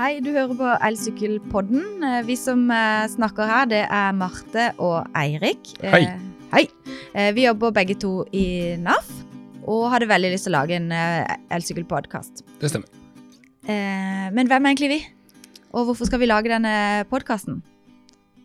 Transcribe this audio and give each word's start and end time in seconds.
Hei, 0.00 0.20
du 0.22 0.28
hører 0.30 0.52
på 0.54 0.68
Elsykkelpodden. 0.86 1.82
Eh, 2.06 2.20
Vi 2.28 2.36
som 2.38 2.62
eh, 2.70 3.06
snakker 3.10 3.48
her, 3.50 3.64
det 3.70 3.80
er 3.90 4.12
Marte 4.14 4.68
og 4.78 5.08
Eirik. 5.18 5.72
Eh, 5.82 5.90
Hei. 5.90 6.04
Hei. 6.52 6.62
Vi 7.34 7.42
jobber 7.48 7.72
begge 7.74 7.96
to 7.98 8.24
i 8.34 8.76
NAF 8.78 9.08
og 9.66 9.88
hadde 9.90 10.06
veldig 10.10 10.30
lyst 10.32 10.46
til 10.46 10.54
å 10.54 10.60
lage 10.60 10.76
en 10.78 10.90
elsykkelpodkast. 10.94 12.44
Det 12.62 12.70
stemmer. 12.70 12.86
Men 13.66 14.46
hvem 14.50 14.62
er 14.66 14.70
egentlig 14.72 14.90
vi? 14.92 15.00
Og 15.74 15.88
hvorfor 15.90 16.06
skal 16.06 16.22
vi 16.22 16.26
lage 16.30 16.50
denne 16.50 17.04
podkasten? 17.10 17.60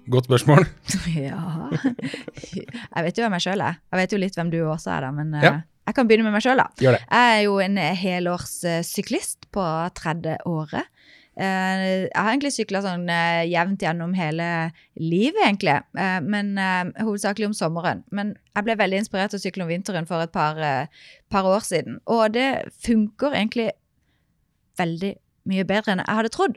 Godt 0.09 0.25
spørsmål. 0.29 0.65
Ja 1.29 1.69
Jeg 1.73 3.05
vet 3.05 3.17
jo 3.17 3.25
hvem 3.25 3.37
jeg 3.37 3.45
sjøl 3.47 3.61
er. 3.65 3.77
Jeg 3.93 4.01
vet 4.01 4.13
jo 4.17 4.21
litt 4.21 4.37
hvem 4.37 4.49
du 4.53 4.59
også 4.65 4.91
er, 4.97 5.05
da, 5.07 5.13
men 5.13 5.33
Ja. 5.41 5.53
Jeg 5.85 5.95
kan 5.95 6.07
begynne 6.09 6.25
med 6.25 6.33
meg 6.33 6.41
sjøl, 6.45 6.57
da. 6.57 6.69
Jeg 7.05 7.37
er 7.37 7.43
jo 7.45 7.59
en 7.61 7.77
helårssyklist 7.77 9.47
på 9.53 9.65
tredje 9.97 10.37
året. 10.49 10.87
Eh, 11.37 12.07
Jeg 12.07 12.15
har 12.15 12.29
egentlig 12.31 12.53
sykla 12.55 12.79
sånn 12.81 13.09
eh, 13.11 13.43
jevnt 13.51 13.81
gjennom 13.83 14.13
hele 14.15 14.71
livet, 14.95 15.41
egentlig. 15.43 15.75
Eh, 15.99 16.19
Men 16.23 16.57
eh, 16.57 17.03
hovedsakelig 17.03 17.49
om 17.51 17.53
sommeren. 17.57 18.03
Men 18.11 18.35
jeg 18.55 18.63
ble 18.67 18.77
veldig 18.79 19.01
inspirert 19.03 19.33
til 19.35 19.41
å 19.41 19.43
sykle 19.43 19.65
om 19.67 19.69
vinteren 19.73 20.07
for 20.07 20.23
et 20.23 20.31
par, 20.31 20.57
eh, 20.57 20.87
par 21.29 21.43
år 21.43 21.59
siden. 21.67 21.99
Og 22.07 22.31
det 22.33 22.71
funker 22.85 23.35
egentlig 23.35 23.71
veldig 24.79 25.13
mye 25.51 25.67
bedre 25.67 25.91
enn 25.93 26.01
jeg 26.05 26.17
hadde 26.21 26.33
trodd. 26.33 26.55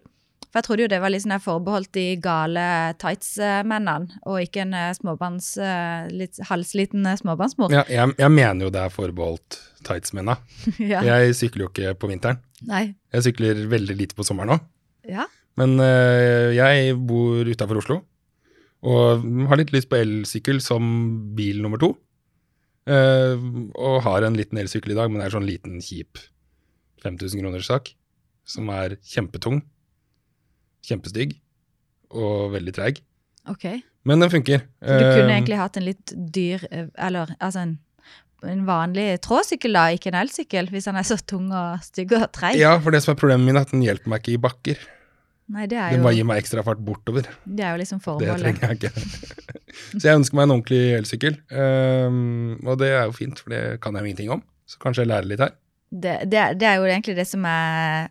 For 0.48 0.60
jeg 0.60 0.66
trodde 0.66 0.84
jo 0.86 0.90
det 0.90 1.00
var 1.02 1.12
litt 1.12 1.24
sånn 1.24 1.36
forbeholdt 1.44 1.90
de 1.92 2.06
gale 2.24 2.64
tights-mennene, 3.02 4.20
og 4.24 4.40
ikke 4.46 4.62
en 4.64 4.72
eh, 4.78 4.92
småbarns, 4.96 5.50
eh, 5.60 6.08
litt 6.08 6.40
halvsliten 6.48 7.04
eh, 7.04 7.18
småbarnsmor. 7.20 7.74
Ja, 7.74 7.82
jeg, 7.92 8.14
jeg 8.16 8.32
mener 8.32 8.66
jo 8.66 8.72
det 8.72 8.80
er 8.86 8.94
forbeholdt 8.94 9.60
tightsmenna. 9.86 10.38
Ja. 10.92 11.02
Jeg 11.04 11.34
sykler 11.36 11.66
jo 11.66 11.72
ikke 11.72 11.92
på 12.00 12.08
vinteren. 12.08 12.40
Nei. 12.68 12.94
Jeg 13.12 13.28
sykler 13.28 13.66
veldig 13.68 13.96
lite 13.98 14.16
på 14.16 14.24
sommeren 14.24 14.54
nå. 14.54 14.58
Ja. 15.08 15.26
Men 15.60 15.76
øh, 15.82 16.54
jeg 16.56 16.94
bor 17.08 17.48
utafor 17.48 17.82
Oslo 17.82 18.02
og 18.86 19.24
har 19.50 19.58
litt 19.58 19.72
lyst 19.74 19.88
på 19.90 19.98
elsykkel 19.98 20.60
som 20.62 20.84
bil 21.34 21.62
nummer 21.64 21.80
to. 21.82 21.96
Uh, 22.88 23.36
og 23.76 23.98
har 24.06 24.24
en 24.24 24.36
liten 24.38 24.56
elsykkel 24.62 24.94
i 24.94 24.96
dag, 24.96 25.10
men 25.10 25.20
det 25.20 25.26
er 25.26 25.34
sånn 25.34 25.48
liten, 25.48 25.74
kjip 25.84 26.20
5000 27.04 27.42
kroners 27.42 27.68
sak. 27.68 27.90
Som 28.48 28.70
er 28.72 28.94
kjempetung, 29.04 29.60
kjempestygg 30.86 31.36
og 32.14 32.52
veldig 32.54 32.74
treig. 32.76 33.02
Ok. 33.48 33.66
Men 34.08 34.22
den 34.22 34.30
funker. 34.32 34.64
Så 34.80 34.96
du 34.98 35.04
kunne 35.04 35.28
Eh, 35.28 35.36
egentlig 35.36 35.58
hatt 35.60 35.76
en 35.76 35.84
litt 35.88 36.12
dyr, 36.32 36.64
eh, 36.70 36.86
eller 36.96 37.34
altså 37.40 37.64
en, 37.64 37.78
en 38.44 38.62
vanlig 38.68 39.20
trådsykkel 39.24 39.72
da, 39.76 39.88
ikke 39.92 40.12
en 40.12 40.20
elsykkel, 40.22 40.70
hvis 40.72 40.88
den 40.88 40.96
er 40.96 41.08
så 41.08 41.18
tung 41.20 41.50
og 41.52 41.82
stygg 41.84 42.14
og 42.16 42.28
treig? 42.32 42.56
Ja, 42.60 42.76
for 42.80 42.94
det 42.94 43.02
som 43.04 43.12
er 43.14 43.20
problemet 43.20 43.44
mitt, 43.48 43.56
er 43.56 43.66
at 43.66 43.74
den 43.74 43.84
hjelper 43.84 44.12
meg 44.12 44.22
ikke 44.22 44.36
i 44.36 44.40
bakker. 44.46 44.86
Nei, 45.48 45.64
det 45.64 45.78
er 45.80 45.94
Den 45.94 46.02
jo, 46.02 46.04
bare 46.04 46.16
gir 46.18 46.26
meg 46.28 46.42
ekstra 46.42 46.62
fart 46.64 46.80
bortover. 46.84 47.24
det 47.48 47.64
er 47.64 47.72
jo 47.72 47.80
liksom 47.80 48.00
formålet. 48.04 48.36
Det 48.36 48.56
trenger 48.60 48.68
jeg 48.68 48.76
ikke. 48.76 48.92
Så 49.96 50.02
jeg 50.04 50.18
ønsker 50.18 50.36
meg 50.36 50.44
en 50.44 50.52
ordentlig 50.58 50.80
elsykkel. 50.98 51.38
Um, 51.48 52.58
og 52.66 52.76
det 52.82 52.90
er 52.92 53.06
jo 53.08 53.14
fint, 53.16 53.40
for 53.40 53.54
det 53.54 53.80
kan 53.80 53.96
jeg 53.96 54.04
jo 54.04 54.10
ingenting 54.10 54.32
om. 54.36 54.42
Så 54.68 54.76
kanskje 54.82 55.06
jeg 55.06 55.08
lærer 55.08 55.30
litt 55.30 55.40
her. 55.40 55.54
Det, 55.88 56.14
det, 56.28 56.42
det 56.60 56.68
er 56.68 56.74
jo 56.76 56.84
egentlig 56.84 57.16
det 57.16 57.24
som 57.30 57.46
er 57.48 58.10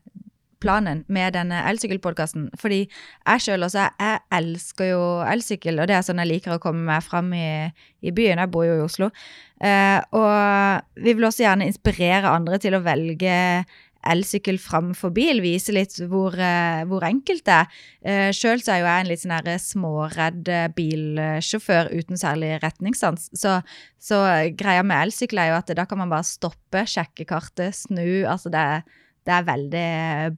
planen 0.64 1.04
med 1.08 1.34
denne 1.38 1.60
elsykkelpodkasten. 1.70 2.50
Fordi 2.60 2.84
jeg 2.88 3.44
sjøl 3.46 3.68
også, 3.68 3.88
jeg 4.00 4.22
elsker 4.40 4.92
jo 4.94 5.02
elsykkel, 5.28 5.80
og 5.84 5.90
det 5.90 5.98
er 5.98 6.06
sånn 6.08 6.22
jeg 6.24 6.32
liker 6.36 6.56
å 6.58 6.62
komme 6.64 6.86
meg 6.88 7.04
fram 7.06 7.34
i, 7.38 7.48
i 8.02 8.14
byen. 8.16 8.42
Jeg 8.44 8.54
bor 8.54 8.66
jo 8.68 8.78
i 8.80 8.86
Oslo. 8.86 9.12
Eh, 9.64 10.00
og 10.18 11.04
vi 11.04 11.14
vil 11.18 11.28
også 11.30 11.46
gjerne 11.48 11.68
inspirere 11.70 12.30
andre 12.34 12.60
til 12.62 12.78
å 12.78 12.84
velge 12.86 13.38
elsykkel 14.08 14.56
framfor 14.62 15.12
bil, 15.12 15.42
vise 15.44 15.74
litt 15.76 15.96
hvor, 16.08 16.36
eh, 16.40 16.84
hvor 16.88 17.04
enkelt 17.04 17.44
det 17.50 17.56
er. 17.56 17.80
Eh, 18.08 18.28
Sjøl 18.36 18.62
så 18.64 18.76
er 18.76 18.80
jo 18.80 18.88
jeg 18.88 19.04
en 19.04 19.10
litt 19.10 19.24
sånn 19.24 19.50
småredd 19.66 20.52
bilsjåfør 20.78 21.90
uten 21.98 22.20
særlig 22.22 22.54
retningssans. 22.64 23.28
Så, 23.36 23.58
så 24.00 24.22
greia 24.56 24.86
med 24.86 25.10
elsykkel 25.10 25.42
er 25.44 25.52
jo 25.52 25.58
at 25.60 25.74
da 25.76 25.86
kan 25.90 26.00
man 26.00 26.14
bare 26.14 26.28
stoppe, 26.30 26.86
sjekke 26.88 27.28
kartet, 27.28 27.76
snu. 27.76 28.24
Altså 28.30 28.54
det, 28.54 28.64
er- 28.78 29.04
det 29.28 29.36
er 29.36 29.48
veldig 29.48 29.88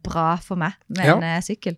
bra 0.05 0.29
for 0.41 0.59
meg 0.59 0.73
med 0.89 1.05
Ja. 1.05 1.15
en 1.17 1.23
eh, 1.27 1.41
sykkel. 1.45 1.77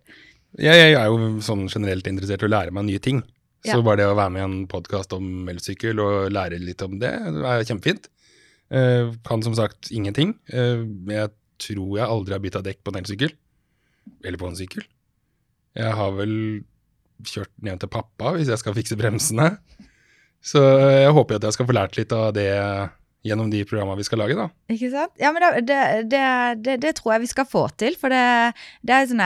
Jeg, 0.58 0.76
jeg 0.76 0.96
er 0.96 1.06
jo 1.08 1.40
sånn 1.44 1.68
generelt 1.68 2.08
interessert 2.08 2.42
i 2.44 2.48
å 2.48 2.52
lære 2.52 2.72
meg 2.72 2.88
nye 2.88 3.02
ting. 3.04 3.22
Så 3.62 3.76
Ja. 3.78 3.82
bare 3.84 4.00
det 4.00 4.08
å 4.10 4.16
være 4.18 4.32
med 4.34 4.40
i 4.40 4.44
en 4.44 4.66
podkast 4.66 5.12
om 5.14 5.48
elsykkel 5.48 6.00
og 6.02 6.32
lære 6.32 6.58
litt 6.58 6.82
om 6.82 6.98
det, 6.98 7.12
er 7.12 7.64
kjempefint. 7.68 8.08
Uh, 8.72 9.12
kan 9.28 9.42
som 9.44 9.54
sagt 9.54 9.90
ingenting. 9.92 10.32
Uh, 10.48 10.88
jeg 11.12 11.30
tror 11.60 11.98
jeg 11.98 12.08
aldri 12.08 12.32
har 12.34 12.40
bytta 12.40 12.62
dekk 12.64 12.80
på 12.82 12.92
en 12.92 13.02
elsykkel. 13.02 13.32
Eller 14.24 14.40
på 14.40 14.48
en 14.48 14.56
sykkel. 14.56 14.82
Jeg 15.76 15.92
har 15.94 16.12
vel 16.16 16.64
kjørt 17.22 17.52
ned 17.62 17.78
til 17.78 17.88
pappa 17.92 18.32
hvis 18.34 18.48
jeg 18.50 18.58
skal 18.58 18.74
fikse 18.74 18.96
bremsene. 18.98 19.58
Så 20.42 20.58
jeg 20.58 21.12
håper 21.14 21.36
at 21.36 21.44
jeg 21.46 21.54
skal 21.54 21.68
få 21.68 21.76
lært 21.76 21.96
litt 22.00 22.12
av 22.16 22.32
det 22.34 22.48
gjennom 23.26 23.50
de 23.52 23.62
programmene 23.68 24.00
vi 24.00 24.06
skal 24.06 24.20
lage, 24.22 24.36
da. 24.38 24.48
Ikke 24.72 24.90
sant? 24.92 25.12
Ja, 25.20 25.30
men 25.34 25.44
det, 25.44 25.66
det, 26.10 26.22
det, 26.64 26.76
det, 26.82 26.92
tror 26.98 27.14
jeg 27.14 27.24
vi 27.24 27.30
skal 27.30 27.46
få 27.48 27.64
til. 27.78 27.96
For 27.98 28.12
det, 28.12 28.20
er 28.90 29.08
sånn 29.10 29.22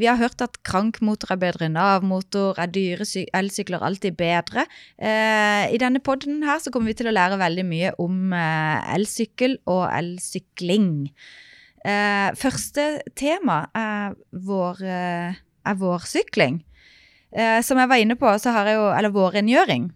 Vi 0.00 0.08
har 0.08 0.20
hørt 0.20 0.44
at 0.44 0.56
krankmotor 0.66 1.34
er 1.34 1.40
bedre 1.42 1.68
Nav-motor, 1.72 2.56
er 2.62 2.72
dyre 2.72 3.04
elsykler 3.36 3.84
alltid 3.84 4.16
bedre. 4.18 4.66
Eh, 4.96 5.66
I 5.68 5.80
denne 5.82 6.00
podden 6.04 6.40
her 6.46 6.62
så 6.64 6.72
kommer 6.72 6.92
vi 6.92 7.00
til 7.02 7.10
å 7.10 7.16
lære 7.16 7.40
veldig 7.40 7.66
mye 7.68 7.92
om 8.02 8.32
eh, 8.36 8.94
elsykkel 8.96 9.60
og 9.68 9.84
elsykling. 9.90 10.88
Eh, 11.86 12.30
første 12.40 12.86
tema 13.18 13.66
er 13.76 14.16
vår, 14.32 14.80
eh, 14.82 15.36
er 15.66 15.76
vårsykling. 15.76 16.62
Eh, 17.36 17.60
som 17.60 17.78
jeg 17.78 17.88
var 17.90 18.00
inne 18.00 18.16
på, 18.16 18.32
så 18.40 18.52
har 18.54 18.66
jeg 18.66 18.78
jo 18.78 18.88
Eller 18.96 19.10
vårrengjøring. 19.12 19.90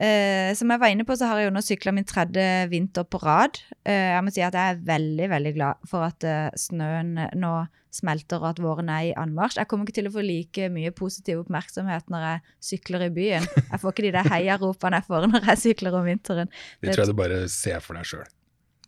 Eh, 0.00 0.50
som 0.56 0.72
jeg 0.72 0.80
var 0.80 0.90
inne 0.92 1.04
på, 1.06 1.14
så 1.18 1.28
har 1.28 1.40
jeg 1.40 1.50
jo 1.50 1.54
nå 1.54 1.62
sykla 1.64 1.92
min 1.94 2.08
tredje 2.08 2.46
vinter 2.72 3.04
på 3.04 3.20
rad. 3.22 3.60
Eh, 3.84 4.14
jeg 4.14 4.24
må 4.24 4.32
si 4.34 4.42
at 4.44 4.56
jeg 4.56 4.74
er 4.74 4.82
veldig, 4.88 5.28
veldig 5.34 5.54
glad 5.58 5.86
for 5.88 6.08
at 6.08 6.26
eh, 6.26 6.48
snøen 6.58 7.14
nå 7.38 7.54
smelter, 7.92 8.40
og 8.40 8.54
at 8.54 8.60
våren 8.64 8.88
er 8.88 9.10
i 9.10 9.14
anmarsj. 9.20 9.60
Jeg 9.60 9.68
kommer 9.68 9.84
ikke 9.84 9.98
til 10.00 10.08
å 10.08 10.14
få 10.14 10.24
like 10.24 10.68
mye 10.72 10.94
positiv 10.96 11.42
oppmerksomhet 11.42 12.08
når 12.12 12.28
jeg 12.28 12.44
sykler 12.72 13.06
i 13.08 13.10
byen. 13.12 13.48
Jeg 13.58 13.82
får 13.82 13.92
ikke 13.92 14.06
de 14.08 14.14
der 14.16 14.30
heiaropene 14.32 15.02
jeg 15.02 15.10
får 15.10 15.28
når 15.34 15.50
jeg 15.50 15.64
sykler 15.66 15.98
om 15.98 16.08
vinteren. 16.08 16.54
Det 16.80 16.94
tror 16.94 17.04
jeg 17.04 17.12
du 17.12 17.20
bare 17.20 17.42
ser 17.52 17.84
for 17.84 18.00
deg 18.00 18.08
sjøl. 18.08 18.30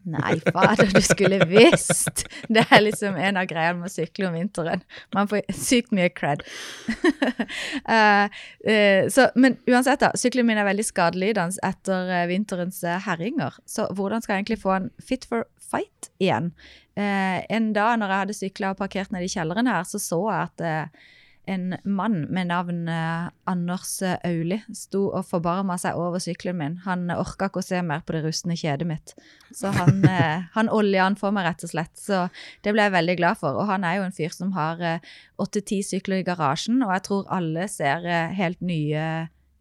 Nei, 0.04 0.34
fader, 0.52 0.90
du 0.92 1.00
skulle 1.04 1.38
visst! 1.48 2.26
Det 2.52 2.64
er 2.68 2.82
liksom 2.82 3.16
en 3.16 3.38
av 3.40 3.46
greiene 3.48 3.80
med 3.80 3.88
å 3.88 3.92
sykle 3.92 4.28
om 4.28 4.36
vinteren. 4.36 4.82
Man 5.16 5.30
får 5.30 5.46
sykt 5.56 5.94
mye 5.96 6.10
cred. 6.12 6.44
uh, 7.88 8.28
uh, 8.70 9.02
så, 9.12 9.30
men 9.34 9.56
uansett, 9.64 10.02
da. 10.04 10.12
Sykkelen 10.18 10.50
min 10.50 10.60
er 10.60 10.68
veldig 10.68 10.84
skadelidende 10.86 11.60
etter 11.64 12.12
eh, 12.12 12.26
vinterens 12.28 12.82
herringer. 13.06 13.56
Så 13.68 13.88
hvordan 13.96 14.24
skal 14.24 14.34
jeg 14.34 14.44
egentlig 14.44 14.60
få 14.62 14.76
en 14.76 14.92
fit 15.02 15.24
for 15.28 15.48
fight 15.70 16.10
igjen? 16.22 16.52
Uh, 16.98 17.40
en 17.48 17.72
dag 17.76 17.96
når 18.00 18.12
jeg 18.12 18.24
hadde 18.24 18.38
sykla 18.38 18.74
og 18.74 18.80
parkert 18.82 19.14
nede 19.14 19.28
i 19.28 19.32
kjelleren 19.32 19.70
her, 19.70 19.88
så 19.88 20.02
så 20.02 20.20
jeg 20.28 20.50
at 20.50 21.02
en 21.46 21.76
mann 21.84 22.22
med 22.32 22.48
navn 22.48 22.88
eh, 22.88 23.28
Anders 23.44 24.02
eh, 24.02 24.16
Auli 24.24 24.60
sto 24.74 25.06
og 25.10 25.26
forbarma 25.28 25.76
seg 25.80 25.98
over 26.00 26.22
sykkelen 26.22 26.56
min. 26.58 26.76
Han 26.86 27.10
eh, 27.12 27.20
orka 27.20 27.50
ikke 27.50 27.60
å 27.60 27.66
se 27.66 27.82
mer 27.84 28.04
på 28.06 28.16
det 28.16 28.22
rustne 28.24 28.56
kjedet 28.56 28.88
mitt. 28.88 29.14
Så 29.54 29.72
han, 29.76 30.00
han 30.56 30.72
olja 30.72 31.04
han 31.04 31.18
for 31.20 31.34
meg, 31.36 31.46
rett 31.48 31.66
og 31.66 31.74
slett. 31.74 31.92
Så 32.00 32.24
det 32.64 32.74
ble 32.74 32.88
jeg 32.88 32.96
veldig 32.96 33.18
glad 33.20 33.40
for. 33.40 33.60
Og 33.60 33.68
han 33.68 33.84
er 33.84 33.98
jo 33.98 34.08
en 34.08 34.16
fyr 34.16 34.32
som 34.34 34.54
har 34.56 34.80
åtte-ti 35.40 35.82
sykler 35.84 36.22
i 36.22 36.26
garasjen, 36.26 36.82
og 36.84 36.94
jeg 36.94 37.06
tror 37.08 37.30
alle 37.34 37.68
ser 37.70 38.08
helt 38.38 38.60
nye 38.64 39.04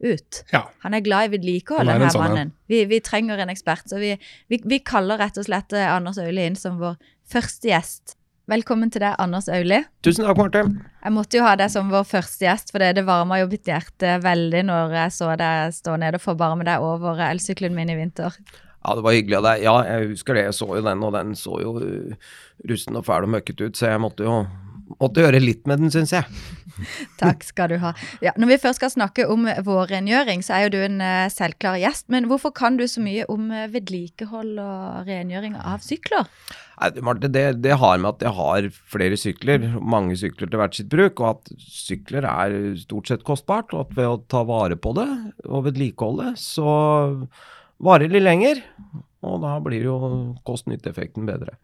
ut. 0.03 0.41
Ja. 0.51 0.65
Han 0.83 0.95
er 0.95 1.03
glad 1.03 1.29
i 1.29 1.35
vedlikehold, 1.37 1.87
Han 1.87 1.99
den 1.99 2.07
her 2.07 2.15
sånn 2.15 2.25
mannen. 2.25 2.51
mannen. 2.53 2.57
Vi, 2.71 2.83
vi 2.91 2.99
trenger 3.03 3.43
en 3.43 3.51
ekspert, 3.53 3.87
så 3.91 3.99
vi, 4.01 4.15
vi, 4.51 4.59
vi 4.63 4.81
kaller 4.83 5.19
rett 5.21 5.39
og 5.39 5.47
slett 5.47 5.75
Anders 5.83 6.19
Auli 6.21 6.47
inn 6.47 6.59
som 6.59 6.79
vår 6.81 6.99
første 7.33 7.71
gjest. 7.71 8.17
Velkommen 8.51 8.89
til 8.91 8.99
deg, 8.99 9.13
Anders 9.23 9.45
Auli. 9.47 9.77
Tusen 10.03 10.25
takk, 10.27 10.35
Marte. 10.35 10.61
Jeg 10.99 11.15
måtte 11.15 11.37
jo 11.37 11.45
ha 11.45 11.53
deg 11.55 11.69
som 11.71 11.87
vår 11.87 12.03
første 12.03 12.43
gjest, 12.43 12.73
for 12.73 12.83
det, 12.83 12.89
det 12.97 13.05
varma 13.07 13.37
jo 13.39 13.45
mitt 13.47 13.69
hjerte 13.69 14.17
veldig 14.19 14.65
når 14.67 14.95
jeg 14.97 15.13
så 15.15 15.29
deg 15.39 15.71
stå 15.71 15.93
nede 16.01 16.19
og 16.19 16.25
forbarme 16.25 16.65
deg 16.67 16.83
over 16.83 17.21
elsykkelen 17.23 17.71
min 17.77 17.93
i 17.93 17.95
vinter. 17.95 18.35
Ja, 18.83 18.97
det 18.97 19.05
var 19.05 19.15
hyggelig 19.15 19.37
av 19.37 19.47
deg. 19.47 19.63
Ja, 19.63 19.77
jeg 19.87 20.09
husker 20.11 20.35
det. 20.35 20.43
Jeg 20.49 20.57
så 20.57 20.67
jo 20.75 20.83
den, 20.83 21.05
og 21.07 21.15
den 21.15 21.31
så 21.39 21.55
jo 21.63 21.71
uh, 21.79 22.35
rusten 22.67 22.99
og 22.99 23.07
fæl 23.07 23.29
og 23.29 23.31
møkket 23.37 23.63
ut, 23.63 23.79
så 23.79 23.93
jeg 23.93 24.03
måtte 24.03 24.27
jo 24.27 24.35
måtte 25.01 25.23
gjøre 25.23 25.41
litt 25.43 25.67
med 25.69 25.81
den, 25.81 25.91
syns 25.93 26.13
jeg. 26.15 26.25
Takk 27.21 27.45
skal 27.45 27.73
du 27.73 27.77
ha. 27.83 27.93
Ja, 28.23 28.33
når 28.39 28.53
vi 28.53 28.59
først 28.65 28.81
skal 28.81 28.91
snakke 28.93 29.27
om 29.29 29.45
vårrengjøring, 29.65 30.43
så 30.45 30.57
er 30.57 30.65
jo 30.65 30.73
du 30.75 30.79
en 30.83 30.99
eh, 31.03 31.29
selvklar 31.33 31.79
gjest. 31.81 32.09
Men 32.13 32.27
hvorfor 32.29 32.53
kan 32.55 32.77
du 32.79 32.85
så 32.89 33.03
mye 33.03 33.27
om 33.31 33.51
eh, 33.53 33.69
vedlikehold 33.73 34.59
og 34.63 35.09
rengjøring 35.09 35.57
av 35.59 35.83
sykler? 35.85 36.29
Nei, 36.81 36.89
Marte, 37.05 37.29
det, 37.31 37.45
det 37.63 37.77
har 37.79 38.01
med 38.01 38.15
at 38.15 38.25
jeg 38.25 38.35
har 38.39 38.69
flere 38.91 39.17
sykler, 39.19 39.67
mange 39.79 40.17
sykler 40.19 40.49
til 40.49 40.61
hvert 40.61 40.77
sitt 40.77 40.89
bruk, 40.91 41.21
og 41.21 41.29
at 41.35 41.53
sykler 41.61 42.27
er 42.27 42.57
stort 42.81 43.11
sett 43.11 43.25
kostbart, 43.27 43.73
og 43.75 43.87
at 43.87 43.97
ved 43.99 44.09
å 44.09 44.21
ta 44.31 44.43
vare 44.47 44.79
på 44.79 44.95
det 44.97 45.07
og 45.45 45.67
vedlikeholde, 45.69 46.33
så 46.41 46.73
varer 47.83 48.07
det 48.07 48.17
litt 48.17 48.27
lenger. 48.27 48.63
Og 49.23 49.39
da 49.43 49.55
blir 49.63 49.85
jo 49.87 49.97
kost-nytte-effekten 50.47 51.27
bedre. 51.29 51.55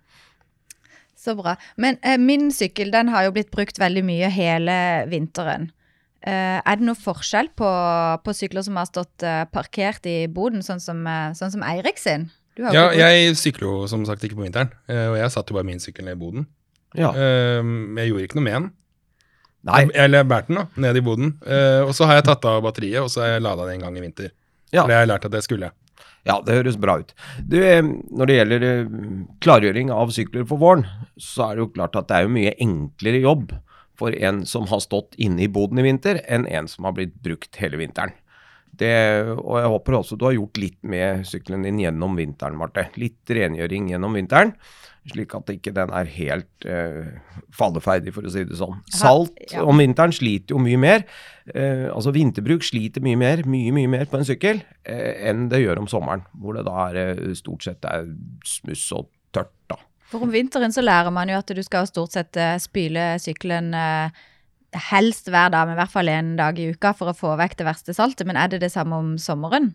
Så 1.20 1.34
bra. 1.36 1.58
Men 1.76 1.98
eh, 2.08 2.16
min 2.22 2.48
sykkel 2.56 2.94
den 2.96 3.10
har 3.12 3.26
jo 3.28 3.34
blitt 3.36 3.50
brukt 3.52 3.80
veldig 3.82 4.04
mye 4.08 4.30
hele 4.32 4.76
vinteren. 5.12 5.66
Eh, 6.24 6.60
er 6.64 6.80
det 6.80 6.86
noe 6.88 6.96
forskjell 7.00 7.50
på, 7.60 7.68
på 8.24 8.34
sykler 8.36 8.64
som 8.64 8.80
har 8.80 8.88
stått 8.88 9.24
eh, 9.28 9.44
parkert 9.52 10.08
i 10.08 10.22
boden, 10.32 10.64
sånn 10.64 10.80
som, 10.84 11.02
eh, 11.08 11.32
sånn 11.36 11.52
som 11.52 11.64
Eirik 11.68 12.00
sin? 12.00 12.30
Du 12.56 12.64
har 12.66 12.74
Ja, 12.76 12.88
brukt- 12.90 13.00
jeg 13.04 13.36
sykler 13.40 13.68
jo 13.68 13.88
som 13.92 14.06
sagt 14.08 14.24
ikke 14.24 14.36
på 14.40 14.44
vinteren, 14.48 14.72
eh, 14.88 15.08
og 15.12 15.18
jeg 15.20 15.32
satte 15.36 15.52
jo 15.54 15.60
bare 15.60 15.68
min 15.68 15.80
sykkel 15.84 16.08
ned 16.08 16.16
i 16.18 16.24
boden. 16.24 16.48
Ja. 16.96 17.12
Eh, 17.12 17.62
Jeg 18.00 18.10
gjorde 18.14 18.24
ikke 18.28 18.40
noe 18.40 18.48
med 18.48 18.54
den. 18.58 18.72
Nei, 19.68 19.82
Eller 19.94 20.22
jeg 20.24 20.28
bærte 20.32 20.48
den 20.48 20.56
da, 20.56 20.66
ned 20.88 20.96
i 20.98 21.02
boden. 21.04 21.34
Eh, 21.46 21.82
Og 21.84 21.92
så 21.96 22.06
har 22.08 22.16
jeg 22.22 22.26
tatt 22.32 22.46
av 22.48 22.64
batteriet, 22.64 23.02
og 23.04 23.10
så 23.12 23.22
har 23.26 23.34
jeg 23.36 23.42
lada 23.44 23.66
det 23.68 23.76
en 23.76 23.82
gang 23.84 23.98
i 23.98 24.02
vinter. 24.08 24.32
Ja. 24.72 24.82
For 24.84 24.88
det 24.88 24.96
har 24.96 25.04
jeg 25.06 25.10
lært 25.12 25.26
at 25.28 25.32
jeg 25.36 25.44
skulle. 25.44 25.72
Ja, 26.28 26.38
det 26.46 26.58
høres 26.58 26.78
bra 26.80 27.00
ut. 27.02 27.14
Du, 27.40 27.58
når 27.60 28.30
det 28.30 28.38
gjelder 28.38 28.68
eh, 28.68 28.94
klargjøring 29.44 29.92
av 29.96 30.14
sykler 30.14 30.46
for 30.50 30.62
våren, 30.62 30.86
så 31.20 31.48
er 31.50 31.58
det 31.58 31.66
jo 31.66 31.74
klart 31.78 31.98
at 32.00 32.10
det 32.10 32.18
er 32.18 32.28
jo 32.28 32.36
mye 32.36 32.56
enklere 32.62 33.24
jobb 33.24 33.54
for 34.00 34.16
en 34.16 34.44
som 34.48 34.68
har 34.72 34.82
stått 34.84 35.18
inne 35.20 35.46
i 35.46 35.52
boden 35.52 35.82
i 35.82 35.86
vinter, 35.88 36.22
enn 36.28 36.48
en 36.48 36.70
som 36.72 36.88
har 36.88 36.96
blitt 36.98 37.16
brukt 37.24 37.60
hele 37.60 37.80
vinteren. 37.82 38.16
Det, 38.80 38.92
og 39.34 39.58
jeg 39.60 39.72
håper 39.74 39.96
også 39.98 40.16
du 40.16 40.28
har 40.28 40.38
gjort 40.38 40.60
litt 40.62 40.78
med 40.88 41.26
sykkelen 41.28 41.66
din 41.68 41.82
gjennom 41.82 42.14
vinteren, 42.16 42.56
Marte. 42.60 42.86
Litt 43.02 43.28
rengjøring 43.36 43.90
gjennom 43.92 44.16
vinteren, 44.16 44.54
slik 45.10 45.34
at 45.38 45.50
ikke 45.54 45.74
den 45.76 45.92
er 45.96 46.10
helt 46.12 46.68
eh, 46.68 47.12
falleferdig, 47.56 48.14
for 48.16 48.28
å 48.28 48.34
si 48.34 48.44
det 48.48 48.58
sånn. 48.60 48.80
Salt 48.94 49.38
ja. 49.54 49.64
om 49.64 49.80
vinteren 49.82 50.14
sliter 50.16 50.56
jo 50.56 50.62
mye 50.64 50.80
mer. 50.82 51.06
Eh, 51.50 51.88
altså 51.90 52.14
vinterbruk 52.16 52.66
sliter 52.66 53.04
mye 53.06 53.20
mer, 53.20 53.44
mye 53.50 53.74
mye 53.76 53.90
mer 53.90 54.10
på 54.10 54.20
en 54.20 54.28
sykkel 54.28 54.62
eh, 54.84 55.30
enn 55.30 55.48
det 55.52 55.64
gjør 55.64 55.84
om 55.84 55.90
sommeren, 55.92 56.26
hvor 56.38 56.58
det 56.58 56.66
da 56.68 56.90
er 56.90 57.00
eh, 57.06 57.38
stort 57.38 57.66
sett 57.66 57.88
er 57.90 58.10
smuss 58.46 58.86
og 58.98 59.10
tørt. 59.36 59.56
da. 59.72 59.80
For 60.10 60.26
om 60.26 60.34
vinteren 60.34 60.74
så 60.74 60.82
lærer 60.82 61.14
man 61.14 61.30
jo 61.30 61.38
at 61.38 61.52
du 61.54 61.62
skal 61.66 61.90
stort 61.90 62.18
sett 62.18 62.38
eh, 62.40 62.58
spyle 62.62 63.12
sykkelen 63.22 63.74
eh, 63.78 64.22
helst 64.90 65.30
hver 65.30 65.52
dag, 65.54 65.66
men 65.66 65.78
i 65.78 65.82
hvert 65.82 65.94
fall 65.94 66.10
en 66.14 66.36
dag 66.38 66.60
i 66.60 66.70
uka 66.74 66.94
for 66.98 67.12
å 67.12 67.18
få 67.18 67.36
vekk 67.40 67.60
det 67.60 67.68
verste 67.68 67.96
saltet. 67.98 68.28
Men 68.30 68.38
er 68.38 68.52
det 68.52 68.62
det 68.64 68.72
samme 68.74 68.98
om 69.02 69.16
sommeren? 69.22 69.74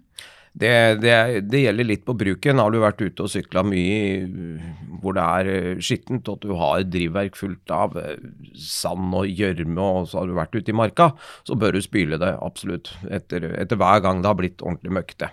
Det, 0.54 1.00
det, 1.02 1.14
det 1.50 1.64
gjelder 1.64 1.86
litt 1.88 2.04
på 2.06 2.14
bruken. 2.14 2.60
Har 2.62 2.70
du 2.70 2.78
vært 2.78 3.02
ute 3.02 3.24
og 3.26 3.30
sykla 3.32 3.64
mye 3.66 4.60
hvor 5.02 5.16
det 5.16 5.24
er 5.24 5.50
eh, 5.50 5.80
skittent, 5.82 6.28
og 6.30 6.38
at 6.38 6.44
du 6.46 6.54
har 6.56 6.84
drivverk 6.86 7.38
fullt 7.38 7.72
av 7.74 7.96
eh, 8.00 8.20
sand 8.54 9.16
og 9.18 9.26
gjørme, 9.26 9.82
og 9.82 10.06
så 10.08 10.20
har 10.20 10.30
du 10.30 10.36
vært 10.38 10.54
ute 10.54 10.70
i 10.70 10.76
marka, 10.76 11.10
så 11.44 11.58
bør 11.58 11.74
du 11.74 11.82
spyle 11.84 12.20
det 12.22 12.36
absolutt 12.38 12.92
etter, 13.10 13.50
etter 13.58 13.80
hver 13.80 14.04
gang 14.04 14.22
det 14.22 14.30
har 14.30 14.38
blitt 14.38 14.62
ordentlig 14.62 14.94
møkkete. 15.00 15.32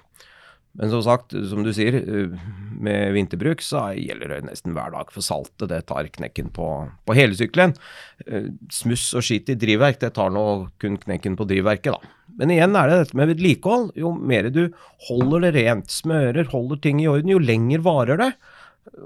Men 0.79 0.87
som 0.87 1.03
sagt, 1.03 1.35
som 1.51 1.65
du 1.67 1.69
sier, 1.75 1.99
eh, 2.01 2.41
med 2.81 3.13
vinterbruk 3.13 3.61
så 3.61 3.91
gjelder 3.93 4.33
det 4.33 4.39
nesten 4.47 4.73
hver 4.73 4.95
dag. 4.95 5.11
For 5.13 5.21
saltet 5.21 5.69
det 5.69 5.83
tar 5.91 6.09
knekken 6.17 6.49
på, 6.55 6.71
på 7.05 7.17
hele 7.17 7.37
sykkelen. 7.37 7.75
Smuss 8.73 9.11
og 9.13 9.27
skitt 9.27 9.51
i 9.53 9.59
drivverk, 9.59 10.01
det 10.01 10.15
tar 10.17 10.33
nå 10.33 10.47
kun 10.81 10.97
knekken 10.97 11.37
på 11.37 11.45
drivverket, 11.51 11.93
da. 11.93 12.17
Men 12.41 12.55
igjen 12.55 12.73
er 12.73 12.89
det 12.89 12.97
dette 13.03 13.17
med 13.19 13.29
vedlikehold. 13.35 13.91
Jo 14.01 14.15
mer 14.17 14.49
du 14.49 14.63
holder 15.07 15.45
det 15.45 15.51
rent, 15.59 15.93
smører, 15.93 16.49
holder 16.49 16.81
ting 16.81 17.01
i 17.03 17.07
orden, 17.11 17.29
jo 17.29 17.37
lenger 17.41 17.83
varer 17.85 18.17
det. 18.17 18.31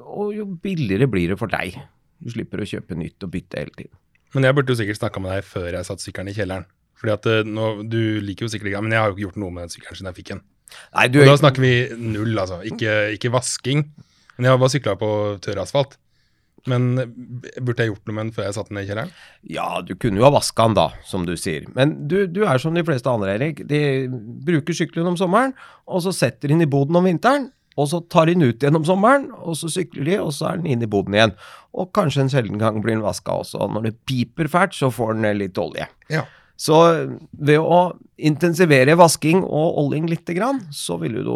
Og 0.08 0.32
jo 0.38 0.48
billigere 0.64 1.10
blir 1.12 1.34
det 1.34 1.40
for 1.42 1.52
deg. 1.52 1.76
Du 2.24 2.32
slipper 2.32 2.64
å 2.64 2.70
kjøpe 2.70 2.96
nytt 2.96 3.28
og 3.28 3.34
bytte 3.34 3.60
hele 3.60 3.76
tiden. 3.76 3.94
Men 4.36 4.48
jeg 4.48 4.56
burde 4.56 4.72
jo 4.72 4.80
sikkert 4.80 5.02
snakka 5.02 5.24
med 5.24 5.36
deg 5.36 5.48
før 5.48 5.68
jeg 5.68 5.88
satte 5.88 6.04
sykkelen 6.04 6.32
i 6.32 6.38
kjelleren. 6.38 6.68
Fordi 6.96 7.12
at 7.12 7.28
eh, 7.28 7.48
nå, 7.48 7.70
Du 7.92 8.00
liker 8.24 8.48
jo 8.48 8.52
sikkert 8.54 8.72
ikke 8.72 8.84
men 8.86 8.96
jeg 8.96 9.04
har 9.04 9.12
jo 9.12 9.18
ikke 9.18 9.26
gjort 9.28 9.42
noe 9.44 9.52
med 9.52 9.66
den 9.66 9.74
sykkelen 9.76 10.00
siden 10.00 10.12
jeg 10.12 10.20
fikk 10.22 10.32
den. 10.32 10.42
Nei, 10.96 11.06
du, 11.12 11.20
Og 11.22 11.30
da 11.30 11.36
snakker 11.40 11.64
vi 11.64 11.74
null, 12.00 12.34
altså. 12.40 12.62
Ikke, 12.68 12.96
ikke 13.16 13.32
vasking. 13.36 13.84
Men 14.36 14.48
jeg 14.48 14.56
har 14.56 14.62
bare 14.64 14.74
sykla 14.74 14.96
på 15.00 15.10
tørr 15.44 15.62
asfalt. 15.64 16.00
Men 16.70 16.88
eh, 17.02 17.10
burde 17.62 17.84
jeg 17.84 17.94
gjort 17.94 18.08
noe 18.08 18.18
med 18.18 18.28
den 18.28 18.36
før 18.36 18.48
jeg 18.48 18.58
satte 18.58 18.74
den 18.74 18.82
i 18.82 18.88
kjelleren? 18.88 19.12
Ja, 19.56 19.68
du 19.86 19.94
kunne 20.00 20.22
jo 20.22 20.28
ha 20.28 20.34
vaska 20.36 20.70
den 20.70 20.78
da, 20.78 20.88
som 21.08 21.28
du 21.28 21.36
sier. 21.40 21.68
Men 21.78 21.98
du, 22.10 22.24
du 22.32 22.44
er 22.46 22.62
som 22.62 22.78
de 22.78 22.86
fleste 22.86 23.12
andre, 23.12 23.36
Erik. 23.38 23.66
De 23.70 23.82
bruker 24.48 24.78
sykkelen 24.78 25.14
om 25.14 25.20
sommeren, 25.20 25.54
og 25.86 26.06
så 26.06 26.16
setter 26.16 26.50
de 26.50 26.56
den 26.56 26.66
i 26.66 26.72
boden 26.72 26.98
om 27.00 27.08
vinteren. 27.10 27.52
Og 27.76 27.90
så 27.92 28.00
tar 28.08 28.30
de 28.30 28.38
den 28.38 28.48
ut 28.48 28.64
igjen 28.64 28.78
om 28.78 28.86
sommeren, 28.88 29.28
og 29.36 29.58
så 29.60 29.68
sykler 29.72 30.08
de, 30.08 30.16
og 30.24 30.32
så 30.36 30.48
er 30.52 30.62
den 30.62 30.70
inn 30.72 30.86
i 30.86 30.90
boden 30.90 31.18
igjen. 31.18 31.36
Og 31.76 31.92
kanskje 31.96 32.24
en 32.24 32.32
sjelden 32.32 32.62
gang 32.62 32.80
blir 32.84 32.96
den 32.96 33.04
vaska 33.04 33.36
også. 33.42 33.68
Når 33.68 33.90
det 33.90 33.98
piper 34.08 34.48
fælt, 34.52 34.78
så 34.78 34.88
får 34.96 35.18
den 35.18 35.42
litt 35.42 35.60
olje. 35.60 35.90
Ja. 36.14 36.24
Så 36.56 36.78
ved 37.36 37.60
å 37.60 37.80
intensivere 38.16 38.96
vasking 38.96 39.44
og 39.44 39.82
oljing 39.82 40.08
lite 40.08 40.38
grann, 40.38 40.64
så 40.72 40.96
vil 41.02 41.20
du 41.20 41.34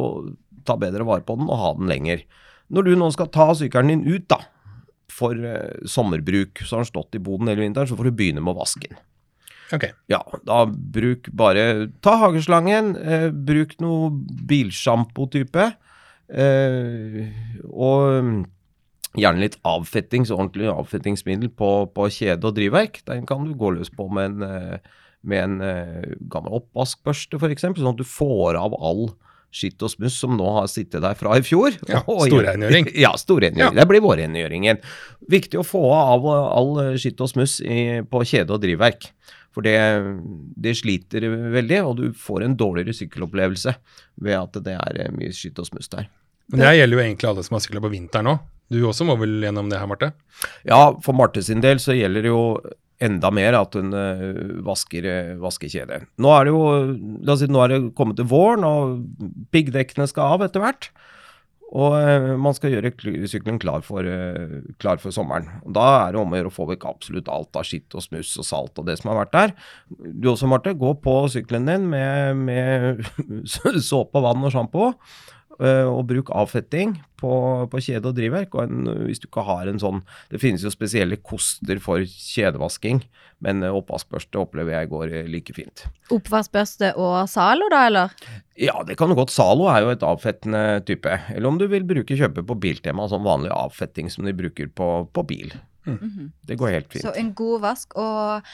ta 0.67 0.77
bedre 0.79 1.03
vare 1.07 1.25
på 1.27 1.35
den 1.39 1.49
og 1.49 1.59
ha 1.59 1.73
den 1.75 1.91
lenger. 1.91 2.23
Når 2.71 2.87
du 2.87 2.93
nå 3.01 3.09
skal 3.11 3.31
ta 3.33 3.49
sykkelen 3.57 3.91
din 3.91 4.07
ut 4.07 4.29
da, 4.31 4.39
for 5.13 5.37
eh, 5.37 5.85
sommerbruk, 5.89 6.61
så 6.63 6.77
har 6.77 6.85
den 6.85 6.91
stått 6.91 7.17
i 7.17 7.23
boden 7.23 7.51
hele 7.51 7.65
vinteren, 7.65 7.89
så 7.89 7.97
får 7.99 8.09
du 8.09 8.17
begynne 8.19 8.43
med 8.43 8.55
å 8.55 8.61
vaske 8.61 8.87
den. 8.87 8.99
Ok. 9.75 9.85
Ja, 10.09 10.23
da 10.47 10.63
bruk 10.65 11.29
bare 11.37 11.89
Ta 12.01 12.15
hageslangen, 12.23 12.95
eh, 12.97 13.27
bruk 13.29 13.75
noe 13.83 14.09
bilsjampo-type. 14.49 15.67
Eh, 16.29 17.19
og 17.69 18.23
mm, 18.25 18.39
gjerne 19.17 19.43
litt 19.45 19.59
avfettings, 19.67 20.33
ordentlig 20.33 20.69
avfettingsmiddel 20.73 21.53
på, 21.57 21.71
på 21.93 22.09
kjede 22.13 22.49
og 22.49 22.57
drivverk. 22.57 23.01
Den 23.09 23.29
kan 23.29 23.45
du 23.45 23.53
gå 23.57 23.73
løs 23.77 23.93
på 23.93 24.09
med 24.13 24.31
en, 24.31 24.49
eh, 24.49 24.99
med 25.21 25.45
en 25.45 25.65
eh, 25.65 26.13
gammel 26.31 26.61
oppvaskbørste, 26.61 27.37
f.eks., 27.37 27.69
sånn 27.69 27.93
at 27.93 28.01
du 28.01 28.07
får 28.07 28.57
av 28.57 28.77
all 28.77 29.09
skitt 29.09 29.25
og 29.49 29.91
smuss 29.91 30.17
som 30.21 30.35
nå 30.37 30.49
har 30.59 30.67
sittet 30.71 31.01
der 31.03 31.17
fra 31.17 31.37
i 31.37 31.43
fjor. 31.45 31.75
Ja, 31.89 32.03
storrengjøring. 32.29 32.91
Ja, 33.05 33.13
storrengjøring. 33.17 33.75
Ja. 33.75 33.81
Det 33.81 33.87
blir 33.89 34.03
vårrengjøringen. 34.05 34.81
Viktig 35.29 35.61
å 35.61 35.67
få 35.67 35.83
av 35.95 36.27
all 36.29 36.97
skitt 37.01 37.21
smuss 37.31 37.59
i, 37.61 38.01
på 38.05 38.23
kjede 38.23 38.55
og 38.55 38.63
drivverk. 38.63 39.09
For 39.55 39.65
det, 39.65 39.79
det 40.61 40.75
sliter 40.77 41.25
veldig, 41.55 41.81
og 41.83 41.97
du 41.97 42.05
får 42.13 42.45
en 42.45 42.55
dårligere 42.57 42.93
sykkelopplevelse 42.93 43.73
ved 44.21 44.37
at 44.37 44.59
det 44.65 44.77
er 44.77 45.01
eh, 45.05 45.13
mye 45.15 45.33
skitt 45.33 45.57
og 45.59 45.67
smuss 45.71 45.89
der. 45.89 46.07
Men 46.49 46.63
det 46.63 46.75
gjelder 46.77 46.97
jo 46.97 47.03
egentlig 47.03 47.29
alle 47.29 47.45
som 47.45 47.57
har 47.57 47.63
sykla 47.65 47.81
på 47.83 47.91
vinteren 47.93 48.31
òg. 48.31 48.45
Du 48.69 48.77
også 48.85 49.05
må 49.09 49.15
vel 49.17 49.39
gjennom 49.41 49.69
det 49.71 49.79
her, 49.81 49.89
Marte? 49.89 50.11
Ja, 50.67 50.93
for 51.01 51.17
Marte 51.17 51.41
sin 51.45 51.61
del 51.65 51.81
så 51.81 51.95
gjelder 51.97 52.25
det 52.25 52.29
jo 52.29 52.43
enda 53.03 53.31
mer 53.31 53.55
at 53.59 53.75
hun 53.79 53.93
eh, 53.95 54.25
vasker, 54.65 55.05
eh, 55.07 55.35
vasker 55.39 55.71
kjede. 55.71 56.01
Nå 56.19 56.33
er 56.35 56.47
det 56.47 56.55
jo 56.55 56.63
La 57.25 57.35
oss 57.35 57.43
si 57.43 57.49
nå 57.51 57.61
er 57.63 57.73
det 57.73 57.79
kommet 57.97 58.19
til 58.19 58.27
våren, 58.29 58.65
og 58.67 58.99
piggdekkene 59.53 60.07
skal 60.09 60.35
av 60.35 60.45
etter 60.47 60.63
hvert. 60.63 60.89
Og 61.69 61.95
eh, 61.99 62.31
man 62.41 62.55
skal 62.57 62.73
gjøre 62.73 62.91
sykkelen 63.29 63.61
klar 63.61 63.85
for, 63.85 64.05
klar 64.81 65.01
for 65.01 65.15
sommeren. 65.15 65.47
Da 65.63 65.87
er 66.03 66.15
det 66.15 66.21
om 66.21 66.33
å 66.33 66.39
gjøre 66.39 66.51
å 66.51 66.57
få 66.57 66.67
vekk 66.73 66.87
absolutt 66.91 67.31
alt 67.31 67.59
av 67.59 67.67
skitt 67.69 67.95
og 67.95 68.03
smuss 68.03 68.35
og 68.41 68.47
salt 68.47 68.81
og 68.81 68.89
det 68.89 68.99
som 68.99 69.13
har 69.13 69.21
vært 69.23 69.35
der. 69.37 69.57
Du 69.89 70.31
også, 70.33 70.49
Marte, 70.51 70.75
gå 70.75 70.95
på 71.03 71.19
sykkelen 71.31 71.69
din 71.69 71.89
med, 71.93 72.43
med 72.49 73.03
såpe, 73.91 74.23
vann 74.25 74.43
og 74.43 74.55
sjampo. 74.55 74.93
Eh, 75.61 75.85
og 75.87 76.07
bruk 76.09 76.31
avfetting 76.35 76.95
på, 77.19 77.31
på 77.71 77.81
kjede 77.83 78.11
og 78.11 78.17
drivverk. 78.17 78.55
Og 78.55 78.65
en, 78.65 78.89
hvis 79.07 79.21
du 79.21 79.27
ikke 79.29 79.45
har 79.47 79.69
en 79.69 79.81
sånn 79.81 80.01
Det 80.31 80.41
finnes 80.41 80.63
jo 80.63 80.71
spesielle 80.73 81.19
koster 81.19 81.81
for 81.83 82.03
kjedevasking, 82.03 83.03
men 83.45 83.63
eh, 83.63 83.75
oppvaskbørste 83.75 84.41
opplever 84.41 84.75
jeg 84.75 84.91
går 84.93 85.15
eh, 85.21 85.31
like 85.31 85.55
fint. 85.55 85.85
Oppvaskbørste 86.15 86.93
og 86.99 87.21
Zalo, 87.31 87.69
da, 87.73 87.85
eller? 87.89 88.15
Ja, 88.59 88.79
det 88.87 88.97
kan 88.99 89.11
jo 89.11 89.19
godt. 89.19 89.33
Zalo 89.35 89.69
er 89.71 89.85
jo 89.85 89.93
et 89.93 90.05
avfettende 90.05 90.83
type. 90.87 91.19
Eller 91.33 91.51
om 91.51 91.59
du 91.59 91.67
vil 91.71 91.87
bruke 91.87 92.17
kjøpe 92.19 92.45
på 92.45 92.59
Biltema, 92.59 93.07
sånn 93.11 93.27
vanlig 93.27 93.53
avfetting 93.55 94.11
som 94.11 94.27
de 94.27 94.35
bruker 94.35 94.71
på, 94.75 94.89
på 95.15 95.27
bil. 95.27 95.55
Det 96.45 96.59
går 96.59 96.75
helt 96.75 96.91
fint. 96.91 97.03
Så 97.05 97.13
en 97.17 97.33
god 97.37 97.63
vask. 97.63 97.95
Og 97.99 98.45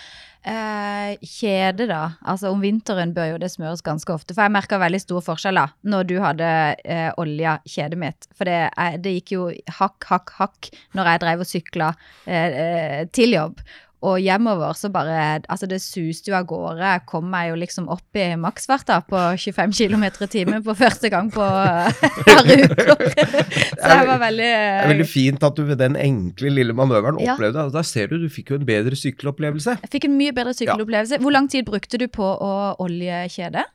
eh, 0.46 1.16
kjede, 1.22 1.88
da. 1.90 2.02
Altså 2.26 2.52
om 2.54 2.62
vinteren 2.64 3.14
bør 3.16 3.34
jo 3.34 3.40
det 3.42 3.52
smøres 3.54 3.84
ganske 3.86 4.14
ofte. 4.14 4.36
For 4.36 4.46
jeg 4.46 4.56
merka 4.56 4.80
veldig 4.82 5.02
stor 5.04 5.24
forskjell 5.26 5.60
da, 5.60 5.68
når 5.88 6.10
du 6.12 6.16
hadde 6.24 6.52
eh, 6.84 7.10
olja 7.22 7.58
kjedet 7.70 8.00
mitt. 8.02 8.30
For 8.38 8.50
det, 8.50 8.60
eh, 8.72 9.00
det 9.02 9.18
gikk 9.20 9.36
jo 9.36 9.48
hakk, 9.80 10.10
hakk, 10.12 10.36
hakk 10.40 10.72
når 10.98 11.12
jeg 11.12 11.24
drev 11.26 11.46
og 11.46 11.52
sykla 11.52 11.92
eh, 12.26 12.60
eh, 12.66 13.02
til 13.16 13.36
jobb. 13.38 13.66
Og 14.06 14.20
hjemover 14.22 14.76
så 14.78 14.90
bare 14.94 15.42
Altså, 15.50 15.68
det 15.70 15.80
suste 15.84 16.30
jo 16.32 16.36
av 16.38 16.46
gårde. 16.50 16.92
Kom 17.10 17.28
meg 17.32 17.50
jo 17.52 17.58
liksom 17.60 17.88
opp 17.94 18.18
i 18.20 18.28
maksfarta 18.40 19.00
på 19.10 19.22
25 19.42 19.74
km 19.76 20.06
i 20.06 20.30
timen 20.32 20.64
på 20.66 20.76
første 20.78 21.10
gang 21.14 21.32
på 21.34 21.44
et 21.46 22.20
par 22.28 22.50
uker. 22.52 22.94
Så 23.82 23.92
det 23.92 24.08
var 24.10 24.20
veldig 24.22 24.50
Det 24.52 24.84
er 24.86 24.92
veldig 24.94 25.08
fint 25.10 25.44
at 25.48 25.58
du 25.58 25.64
ved 25.68 25.80
den 25.82 25.98
enkle 26.00 26.52
lille 26.54 26.76
manøveren 26.78 27.20
Ja. 27.24 27.36
opplevde 27.36 27.66
det. 27.68 27.74
Da 27.76 27.84
ser 27.86 28.12
du 28.12 28.18
du 28.22 28.28
fikk 28.32 28.54
jo 28.54 28.60
en 28.60 28.68
bedre 28.68 28.98
sykkelopplevelse. 29.00 29.78
Jeg 29.86 29.94
fikk 29.98 30.10
en 30.10 30.18
mye 30.20 30.34
bedre 30.36 30.54
sykkelopplevelse. 30.58 31.20
Hvor 31.24 31.34
lang 31.36 31.50
tid 31.52 31.66
brukte 31.68 32.00
du 32.02 32.08
på 32.12 32.26
å 32.26 32.54
olje 32.86 33.24
kjedet? 33.36 33.66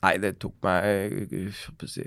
Nei, 0.00 0.14
det 0.16 0.30
tok 0.40 0.54
meg 0.64 0.86
eh, 1.28 1.58
si, 1.84 2.00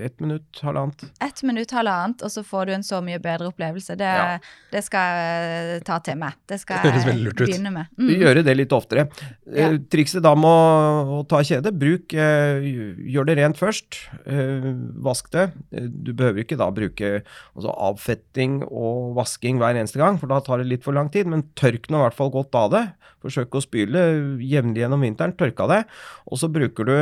ett 0.00 0.16
minutt, 0.24 0.46
halvannet. 0.64 1.02
Ett 1.20 1.42
minutt, 1.44 1.74
halvannet, 1.76 2.22
og 2.24 2.32
så 2.32 2.40
får 2.46 2.70
du 2.70 2.72
en 2.78 2.86
så 2.86 3.02
mye 3.04 3.18
bedre 3.20 3.50
opplevelse. 3.50 3.98
Det, 4.00 4.08
Ja. 4.14 4.38
det 4.72 4.80
skal 4.86 5.18
jeg 5.18 5.82
ta 5.84 5.98
til 6.06 6.16
meg. 6.22 6.38
Det 6.48 6.56
skal 6.62 6.80
Det 6.88 7.02
jeg 7.04 7.34
begynne 7.36 7.72
med. 7.74 7.90
Mm. 8.00 8.14
Gjøre 8.22 8.44
det 8.46 8.54
litt 8.56 8.72
oftere. 8.72 9.04
Ja. 9.44 9.68
Eh, 9.68 9.76
Trikset 9.92 10.24
da 10.24 10.32
med 10.38 10.48
å, 10.48 11.18
å 11.18 11.28
ta 11.28 11.42
kjede, 11.44 11.74
bruk 11.76 12.14
eh, 12.16 12.64
Gjør 13.12 13.28
det 13.28 13.36
rent 13.42 13.60
først. 13.60 14.00
Eh, 14.24 14.70
vask 15.04 15.28
det. 15.36 15.50
Eh, 15.76 15.90
Du 16.04 16.14
behøver 16.16 16.46
ikke 16.46 16.56
da 16.56 16.70
bruke 16.72 17.12
altså, 17.20 17.68
avfetting 17.90 18.62
og 18.70 19.12
vasking 19.20 19.60
hver 19.60 19.76
eneste 19.76 20.00
gang, 20.00 20.16
for 20.20 20.32
da 20.32 20.40
tar 20.40 20.64
det 20.64 20.70
litt 20.72 20.84
for 20.88 20.96
lang 20.96 21.12
tid. 21.12 21.28
Men 21.28 21.44
tørk 21.60 21.90
nå 21.92 22.00
i 22.00 22.06
hvert 22.08 22.16
fall 22.16 22.32
godt 22.32 22.56
av 22.56 22.72
det. 22.72 22.86
Forsøk 23.24 23.52
å 23.56 23.62
spyle 23.64 24.00
jevnlig 24.44 24.82
gjennom 24.84 25.04
vinteren. 25.04 25.36
Tørk 25.36 25.60
av 25.64 25.70
det. 25.76 25.82
Og 26.28 26.40
så 26.40 26.48
bruker 26.52 26.88
du 26.88 26.96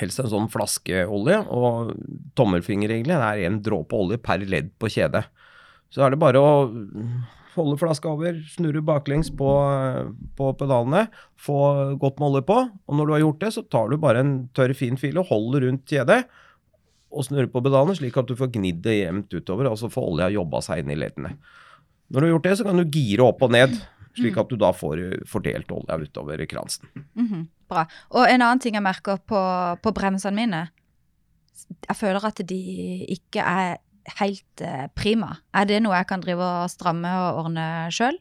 helst 0.00 0.20
en 0.22 0.30
sånn 0.32 0.50
flaskeolje, 0.52 1.38
og 1.52 1.94
tommelfingerregelen 2.38 3.22
er 3.22 3.44
en 3.46 3.60
dråpe 3.64 3.96
olje 3.98 4.20
per 4.22 4.44
ledd 4.48 4.72
på 4.80 4.90
kjedet. 4.92 5.24
Så 5.94 6.02
er 6.04 6.14
det 6.14 6.20
bare 6.22 6.40
å 6.42 6.52
holde 7.54 7.78
flaska 7.78 8.10
over, 8.10 8.38
snurre 8.50 8.82
baklengs 8.82 9.30
på, 9.38 9.50
på 10.38 10.48
pedalene, 10.58 11.06
få 11.38 11.58
godt 12.02 12.18
med 12.18 12.32
olje 12.32 12.46
på, 12.48 12.56
og 12.66 12.98
når 12.98 13.06
du 13.06 13.14
har 13.14 13.22
gjort 13.22 13.44
det, 13.44 13.52
så 13.54 13.62
tar 13.70 13.92
du 13.92 13.98
bare 14.02 14.24
en 14.24 14.34
tørr, 14.56 14.74
fin 14.74 14.98
fil 14.98 15.20
og 15.22 15.30
holder 15.30 15.68
rundt 15.68 15.86
kjedet, 15.90 16.24
og 17.14 17.28
snurrer 17.28 17.50
på 17.52 17.62
pedalene 17.62 17.94
slik 17.94 18.16
at 18.18 18.26
du 18.26 18.34
får 18.38 18.50
gnidd 18.56 18.80
det 18.82 18.96
jevnt 18.98 19.34
utover, 19.36 19.70
og 19.70 19.78
så 19.78 19.90
får 19.92 20.08
olja 20.10 20.32
jobba 20.34 20.62
seg 20.66 20.82
inn 20.82 20.90
i 20.90 20.98
leddene. 20.98 21.36
Når 22.10 22.18
du 22.20 22.26
har 22.26 22.32
gjort 22.34 22.48
det, 22.48 22.56
så 22.58 22.66
kan 22.66 22.80
du 22.80 22.84
gire 22.90 23.28
opp 23.28 23.44
og 23.46 23.54
ned, 23.54 23.76
slik 24.18 24.36
at 24.38 24.50
du 24.50 24.58
da 24.58 24.72
får 24.74 25.00
fordelt 25.30 25.70
olja 25.74 25.98
utover 26.02 26.42
kransen. 26.50 26.90
Mhm, 27.18 27.46
bra. 27.70 27.86
Og 28.14 28.28
en 28.28 28.42
annen 28.42 28.62
ting 28.62 28.76
jeg 28.78 28.84
merker 28.84 29.20
på, 29.22 29.40
på 29.80 29.94
bremsene 29.96 30.36
mine 30.36 30.62
Jeg 31.88 31.96
føler 31.96 32.24
at 32.28 32.42
de 32.44 32.60
ikke 33.14 33.44
er 33.44 33.78
helt 34.20 34.64
eh, 34.64 34.86
prima. 34.96 35.38
Er 35.56 35.68
det 35.68 35.80
noe 35.84 35.96
jeg 35.96 36.08
kan 36.10 36.22
drive 36.24 36.44
og 36.44 36.72
stramme 36.72 37.08
og 37.08 37.44
ordne 37.44 37.66
sjøl? 37.94 38.18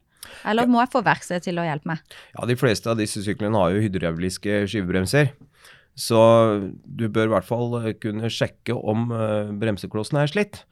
Eller 0.48 0.70
må 0.70 0.80
jeg 0.82 0.92
få 0.94 1.02
verkstedet 1.04 1.48
til 1.48 1.60
å 1.60 1.66
hjelpe 1.68 1.90
meg? 1.92 2.04
Ja, 2.36 2.46
de 2.48 2.56
fleste 2.60 2.92
av 2.92 3.00
disse 3.00 3.24
syklene 3.26 3.60
har 3.60 3.74
jo 3.74 3.84
hydrauliske 3.84 4.64
skivebremser. 4.72 5.34
Så 6.00 6.20
du 6.86 7.06
bør 7.14 7.30
i 7.30 7.34
hvert 7.36 7.48
fall 7.48 7.76
eh, 7.82 7.92
kunne 8.02 8.32
sjekke 8.34 8.76
om 8.76 9.12
eh, 9.14 9.52
bremseklossene 9.62 10.24
er 10.24 10.32
slitt. 10.32 10.64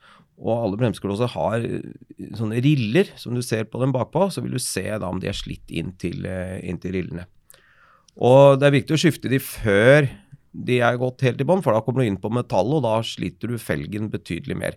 Og 0.42 0.56
alle 0.56 0.78
bremseklosser 0.80 1.30
har 1.36 1.62
eh, 1.62 1.92
sånne 2.38 2.62
riller 2.64 3.12
som 3.20 3.36
du 3.36 3.42
ser 3.46 3.68
på 3.70 3.80
dem 3.82 3.94
bakpå, 3.94 4.26
så 4.34 4.42
vil 4.42 4.56
du 4.56 4.62
se 4.62 4.84
da 4.90 5.10
om 5.10 5.22
de 5.22 5.30
er 5.30 5.38
slitt 5.38 5.70
inn 5.70 5.94
til, 6.00 6.26
inn 6.26 6.80
til 6.82 6.98
rillene. 6.98 7.28
Og 8.20 8.58
det 8.60 8.68
er 8.68 8.76
viktig 8.76 8.96
å 8.96 9.00
skifte 9.00 9.30
de 9.32 9.40
før 9.40 10.10
de 10.52 10.82
er 10.84 10.98
gått 11.00 11.24
helt 11.24 11.40
i 11.40 11.46
bånn, 11.48 11.62
for 11.64 11.72
da 11.72 11.80
kommer 11.84 12.02
du 12.02 12.10
inn 12.10 12.20
på 12.20 12.32
metallet, 12.32 12.76
og 12.76 12.84
da 12.84 12.98
sliter 13.06 13.48
du 13.48 13.56
felgen 13.60 14.10
betydelig 14.12 14.58
mer. 14.58 14.76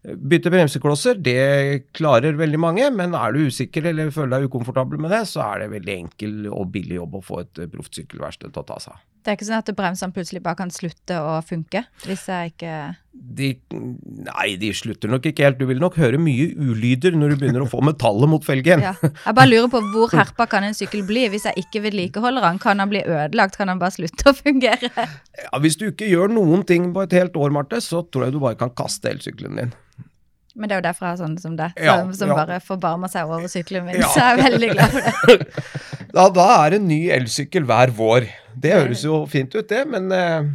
Bytte 0.00 0.48
bremseklosser, 0.48 1.18
det 1.20 1.90
klarer 1.92 2.38
veldig 2.38 2.60
mange, 2.62 2.86
men 2.94 3.12
er 3.18 3.36
du 3.36 3.50
usikker 3.50 3.90
eller 3.90 4.08
føler 4.14 4.38
deg 4.38 4.48
ukomfortabel 4.48 5.02
med 5.02 5.12
det, 5.12 5.26
så 5.28 5.44
er 5.44 5.66
det 5.66 5.74
veldig 5.74 5.96
enkel 5.98 6.38
og 6.48 6.70
billig 6.72 6.96
jobb 6.96 7.18
å 7.20 7.24
få 7.26 7.42
et 7.44 7.64
proft 7.74 8.00
sykkelverksted 8.00 8.54
til 8.54 8.64
å 8.64 8.68
ta 8.72 8.80
seg 8.80 8.96
av. 8.96 9.04
Det 9.20 9.28
er 9.32 9.36
ikke 9.36 9.46
sånn 9.50 9.60
at 9.60 9.70
bremsene 9.76 10.14
plutselig 10.16 10.40
bare 10.44 10.56
kan 10.56 10.70
slutte 10.72 11.18
å 11.20 11.34
funke 11.44 11.82
hvis 12.06 12.22
jeg 12.30 12.54
ikke 12.54 12.74
De, 13.12 13.50
nei, 14.24 14.46
de 14.56 14.70
slutter 14.72 15.10
nok 15.12 15.26
ikke 15.28 15.44
helt. 15.44 15.58
Du 15.60 15.66
vil 15.68 15.80
nok 15.82 15.98
høre 16.00 16.16
mye 16.22 16.46
ulyder 16.56 17.12
når 17.18 17.34
du 17.34 17.40
begynner 17.42 17.64
å 17.66 17.68
få 17.68 17.82
metallet 17.84 18.30
mot 18.32 18.46
felgen. 18.46 18.80
ja. 18.86 18.94
Jeg 19.02 19.36
bare 19.36 19.50
lurer 19.50 19.68
på 19.74 19.82
hvor 19.92 20.14
herpa 20.16 20.46
kan 20.48 20.64
en 20.64 20.76
sykkel 20.78 21.02
bli 21.08 21.26
hvis 21.34 21.44
jeg 21.50 21.66
ikke 21.66 21.82
vedlikeholder 21.88 22.46
den? 22.48 22.62
Kan 22.62 22.80
den 22.80 22.88
bli 22.94 23.02
ødelagt? 23.04 23.58
Kan 23.60 23.68
den 23.72 23.82
bare 23.82 23.92
slutte 23.98 24.30
å 24.32 24.36
fungere? 24.38 24.88
Ja, 24.96 25.60
hvis 25.60 25.76
du 25.80 25.90
ikke 25.90 26.08
gjør 26.08 26.32
noen 26.32 26.64
ting 26.68 26.90
på 26.96 27.04
et 27.04 27.12
helt 27.18 27.36
år, 27.36 27.52
Marte, 27.52 27.82
så 27.84 28.00
tror 28.08 28.28
jeg 28.28 28.36
du 28.38 28.40
bare 28.42 28.56
kan 28.60 28.72
kaste 28.72 29.12
elsykkelen 29.12 29.60
din. 29.60 29.76
Men 30.58 30.66
det 30.66 30.74
er 30.74 30.80
jo 30.80 30.86
derfor 30.88 31.06
jeg 31.06 31.12
har 31.14 31.18
sånne 31.20 31.40
som 31.44 31.52
deg, 31.58 31.76
Ja, 31.78 31.92
som, 32.00 32.08
som 32.18 32.32
ja. 32.32 32.36
bare 32.40 32.56
forbarmer 32.64 33.10
seg 33.12 33.28
over 33.30 33.46
sykkelen 33.52 33.84
min. 33.86 34.00
Ja. 34.00 34.08
Så 34.10 34.18
jeg 34.24 34.32
er 34.34 34.40
veldig 34.48 34.70
glad 34.74 34.96
for 34.96 35.36
det. 35.36 35.66
Da, 36.10 36.24
da 36.34 36.44
er 36.66 36.74
en 36.74 36.88
ny 36.90 37.04
elsykkel 37.14 37.62
hver 37.68 37.92
vår. 37.94 38.24
Det 38.60 38.76
høres 38.76 39.06
jo 39.06 39.22
fint 39.30 39.54
ut, 39.56 39.66
det, 39.70 39.84
men 39.88 40.10
eh, 40.12 40.50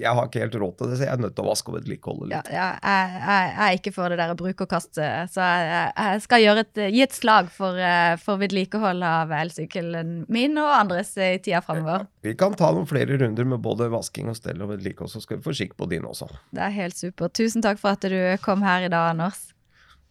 jeg 0.00 0.16
har 0.16 0.28
ikke 0.28 0.40
helt 0.42 0.56
råd 0.62 0.76
til 0.78 0.90
det, 0.90 0.96
så 0.98 1.04
jeg 1.04 1.12
er 1.12 1.20
nødt 1.20 1.34
til 1.36 1.44
å 1.44 1.50
vaske 1.50 1.72
og 1.72 1.76
vedlikeholde 1.76 2.28
litt. 2.30 2.50
ja, 2.54 2.68
jeg, 2.80 3.10
jeg, 3.20 3.50
jeg 3.50 3.66
er 3.66 3.78
ikke 3.78 3.92
for 3.94 4.12
det 4.12 4.18
der 4.20 4.32
å 4.32 4.36
bruke 4.38 4.64
og 4.64 4.70
kaste, 4.70 5.08
så 5.32 5.48
jeg, 5.48 5.90
jeg 5.90 6.22
skal 6.24 6.62
et, 6.62 6.80
gi 6.94 7.02
et 7.04 7.16
slag 7.16 7.50
for, 7.54 7.76
eh, 7.76 8.14
for 8.22 8.40
vedlikehold 8.40 9.04
av 9.06 9.34
elsykkelen 9.40 10.14
min 10.32 10.56
og 10.62 10.70
andres 10.78 11.12
i 11.20 11.34
tida 11.42 11.60
framover. 11.64 12.06
Vi 12.24 12.34
kan 12.38 12.56
ta 12.58 12.72
noen 12.76 12.88
flere 12.88 13.20
runder 13.20 13.52
med 13.52 13.62
både 13.64 13.90
vasking 13.92 14.32
og 14.32 14.38
stell 14.38 14.62
og 14.64 14.72
vedlikehold, 14.72 15.12
så 15.12 15.22
skal 15.24 15.40
vi 15.40 15.48
få 15.48 15.56
skikk 15.60 15.76
på 15.80 15.90
din 15.92 16.08
også. 16.08 16.30
Det 16.56 16.64
er 16.64 16.74
helt 16.78 16.96
supert. 16.96 17.36
Tusen 17.36 17.64
takk 17.66 17.82
for 17.82 17.98
at 17.98 18.08
du 18.08 18.18
kom 18.44 18.64
her 18.66 18.88
i 18.88 18.92
dag, 18.92 19.12
Anders. 19.12 19.50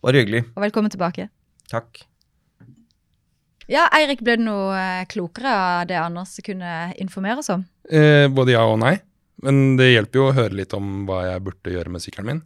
Bare 0.06 0.22
hyggelig. 0.22 0.46
Og 0.54 0.64
velkommen 0.68 0.94
tilbake. 0.94 1.32
Takk. 1.72 2.06
Ja, 3.70 3.86
Eirik, 3.94 4.24
ble 4.26 4.40
du 4.40 4.48
noe 4.48 4.74
eh, 4.74 5.04
klokere 5.12 5.52
av 5.54 5.88
det 5.90 6.00
Anders 6.02 6.40
kunne 6.46 6.90
informere 6.98 7.44
oss 7.44 7.52
om? 7.54 7.68
Eh, 7.90 8.26
både 8.34 8.56
ja 8.56 8.64
og 8.66 8.80
nei. 8.82 8.96
Men 9.46 9.78
det 9.80 9.92
hjelper 9.94 10.20
jo 10.20 10.30
å 10.30 10.36
høre 10.36 10.58
litt 10.58 10.74
om 10.76 11.04
hva 11.08 11.22
jeg 11.30 11.44
burde 11.46 11.76
gjøre 11.76 11.94
med 11.94 12.04
sykkelen 12.04 12.28
min. 12.32 12.42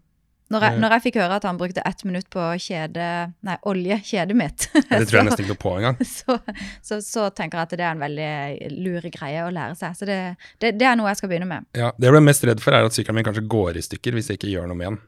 Når 0.53 0.61
jeg, 0.67 0.73
Eh. 0.75 0.79
når 0.83 0.91
jeg 0.93 1.03
fikk 1.07 1.15
høre 1.17 1.37
at 1.39 1.45
han 1.47 1.57
brukte 1.57 1.81
ett 1.87 2.03
minutt 2.05 2.27
på 2.29 2.43
kjede, 2.61 3.05
nei, 3.47 3.55
olje, 3.71 3.95
kjedet 4.05 4.35
mitt, 4.37 4.67
Det 4.75 5.07
tror 5.07 5.17
jeg 5.21 5.25
nesten 5.29 5.45
ikke 5.45 5.53
noe 5.55 5.61
på 5.63 5.71
engang. 5.79 5.97
så, 6.19 6.35
så, 6.83 6.99
så 7.01 7.29
tenker 7.33 7.57
jeg 7.57 7.69
at 7.69 7.73
det 7.79 7.87
er 7.87 7.95
en 7.95 8.03
veldig 8.03 8.75
lur 8.83 9.07
greie 9.15 9.47
å 9.47 9.49
lære 9.55 9.79
seg. 9.79 9.95
Så 9.97 10.05
det, 10.05 10.19
det, 10.61 10.75
det 10.77 10.85
er 10.91 10.99
noe 10.99 11.09
jeg 11.09 11.23
skal 11.23 11.31
begynne 11.31 11.49
med. 11.49 11.65
Ja, 11.79 11.89
det 11.97 12.11
jeg 12.11 12.17
ble 12.17 12.21
mest 12.27 12.45
redd 12.51 12.61
for, 12.61 12.75
er 12.75 12.85
at 12.85 12.93
sykkelen 12.99 13.21
min 13.21 13.25
kanskje 13.31 13.47
går 13.55 13.79
i 13.79 13.85
stykker 13.87 14.19
hvis 14.19 14.29
jeg 14.29 14.41
ikke 14.41 14.51
gjør 14.53 14.69
noe 14.69 14.77
med 14.83 14.91
den. 14.91 15.01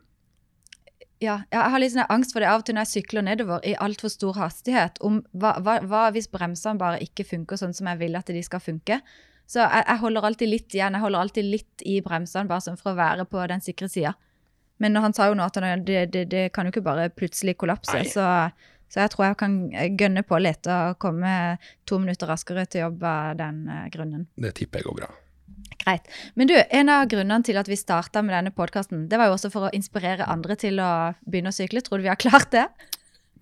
Ja, 1.23 1.37
jeg 1.51 1.71
har 1.71 1.79
litt 1.79 1.93
sånn 1.93 2.09
angst 2.11 2.33
for 2.35 2.43
det 2.43 2.49
av 2.51 2.61
og 2.61 2.65
til 2.67 2.75
når 2.75 2.87
jeg 2.87 3.01
sykler 3.01 3.23
nedover 3.23 3.63
i 3.63 3.75
altfor 3.79 4.11
stor 4.11 4.35
hastighet. 4.35 4.99
om 4.99 5.21
hva, 5.31 5.55
hva, 5.63 5.77
hva 5.87 6.03
hvis 6.15 6.27
bremsene 6.31 6.81
bare 6.81 6.99
ikke 7.03 7.23
funker 7.27 7.59
sånn 7.59 7.73
som 7.73 7.87
jeg 7.91 8.01
vil 8.01 8.19
at 8.19 8.27
de 8.27 8.43
skal 8.43 8.63
funke? 8.63 8.99
Så 9.47 9.61
jeg, 9.61 9.85
jeg 9.85 10.01
holder 10.01 10.27
alltid 10.27 10.51
litt 10.51 10.75
igjen. 10.75 10.97
Jeg 10.97 11.05
holder 11.05 11.21
alltid 11.21 11.47
litt 11.47 11.85
i 11.85 11.99
bremsene 12.03 12.49
bare 12.49 12.65
sånn 12.65 12.79
for 12.81 12.91
å 12.91 12.99
være 12.99 13.27
på 13.29 13.43
den 13.47 13.63
sikre 13.63 13.89
sida. 13.91 14.15
Men 14.83 14.97
han 14.99 15.13
sa 15.15 15.29
jo 15.29 15.37
nå 15.39 15.45
at 15.45 15.59
han, 15.61 15.85
det, 15.87 16.07
det, 16.11 16.25
det 16.33 16.47
kan 16.55 16.67
jo 16.67 16.73
ikke 16.73 16.83
bare 16.83 17.11
plutselig 17.13 17.55
kollapse. 17.61 18.01
Så, 18.11 18.25
så 18.91 19.05
jeg 19.05 19.13
tror 19.13 19.29
jeg 19.29 19.37
kan 19.39 19.59
gønne 19.71 20.25
på 20.27 20.39
litt 20.41 20.67
og 20.67 20.97
komme 20.99 21.31
to 21.87 22.01
minutter 22.01 22.27
raskere 22.27 22.65
til 22.67 22.89
jobb 22.89 23.05
av 23.07 23.37
den 23.39 23.69
eh, 23.71 23.85
grunnen. 23.93 24.27
Det 24.35 24.51
tipper 24.59 24.83
jeg 24.83 24.89
går 24.89 24.99
bra. 25.05 25.13
Greit. 25.85 26.07
Men 26.33 26.49
du, 26.49 26.55
en 26.57 26.89
av 26.89 27.05
grunnene 27.11 27.45
til 27.45 27.59
at 27.61 27.69
vi 27.69 27.77
starta 27.77 28.23
med 28.25 28.33
denne 28.33 28.53
podkasten, 28.55 29.05
det 29.11 29.19
var 29.21 29.29
jo 29.29 29.37
også 29.37 29.51
for 29.53 29.67
å 29.67 29.73
inspirere 29.75 30.25
andre 30.31 30.57
til 30.57 30.81
å 30.81 30.91
begynne 31.27 31.53
å 31.53 31.55
sykle. 31.55 31.83
Tror 31.85 32.01
du 32.01 32.07
vi 32.07 32.13
har 32.13 32.21
klart 32.21 32.49
det? 32.55 32.65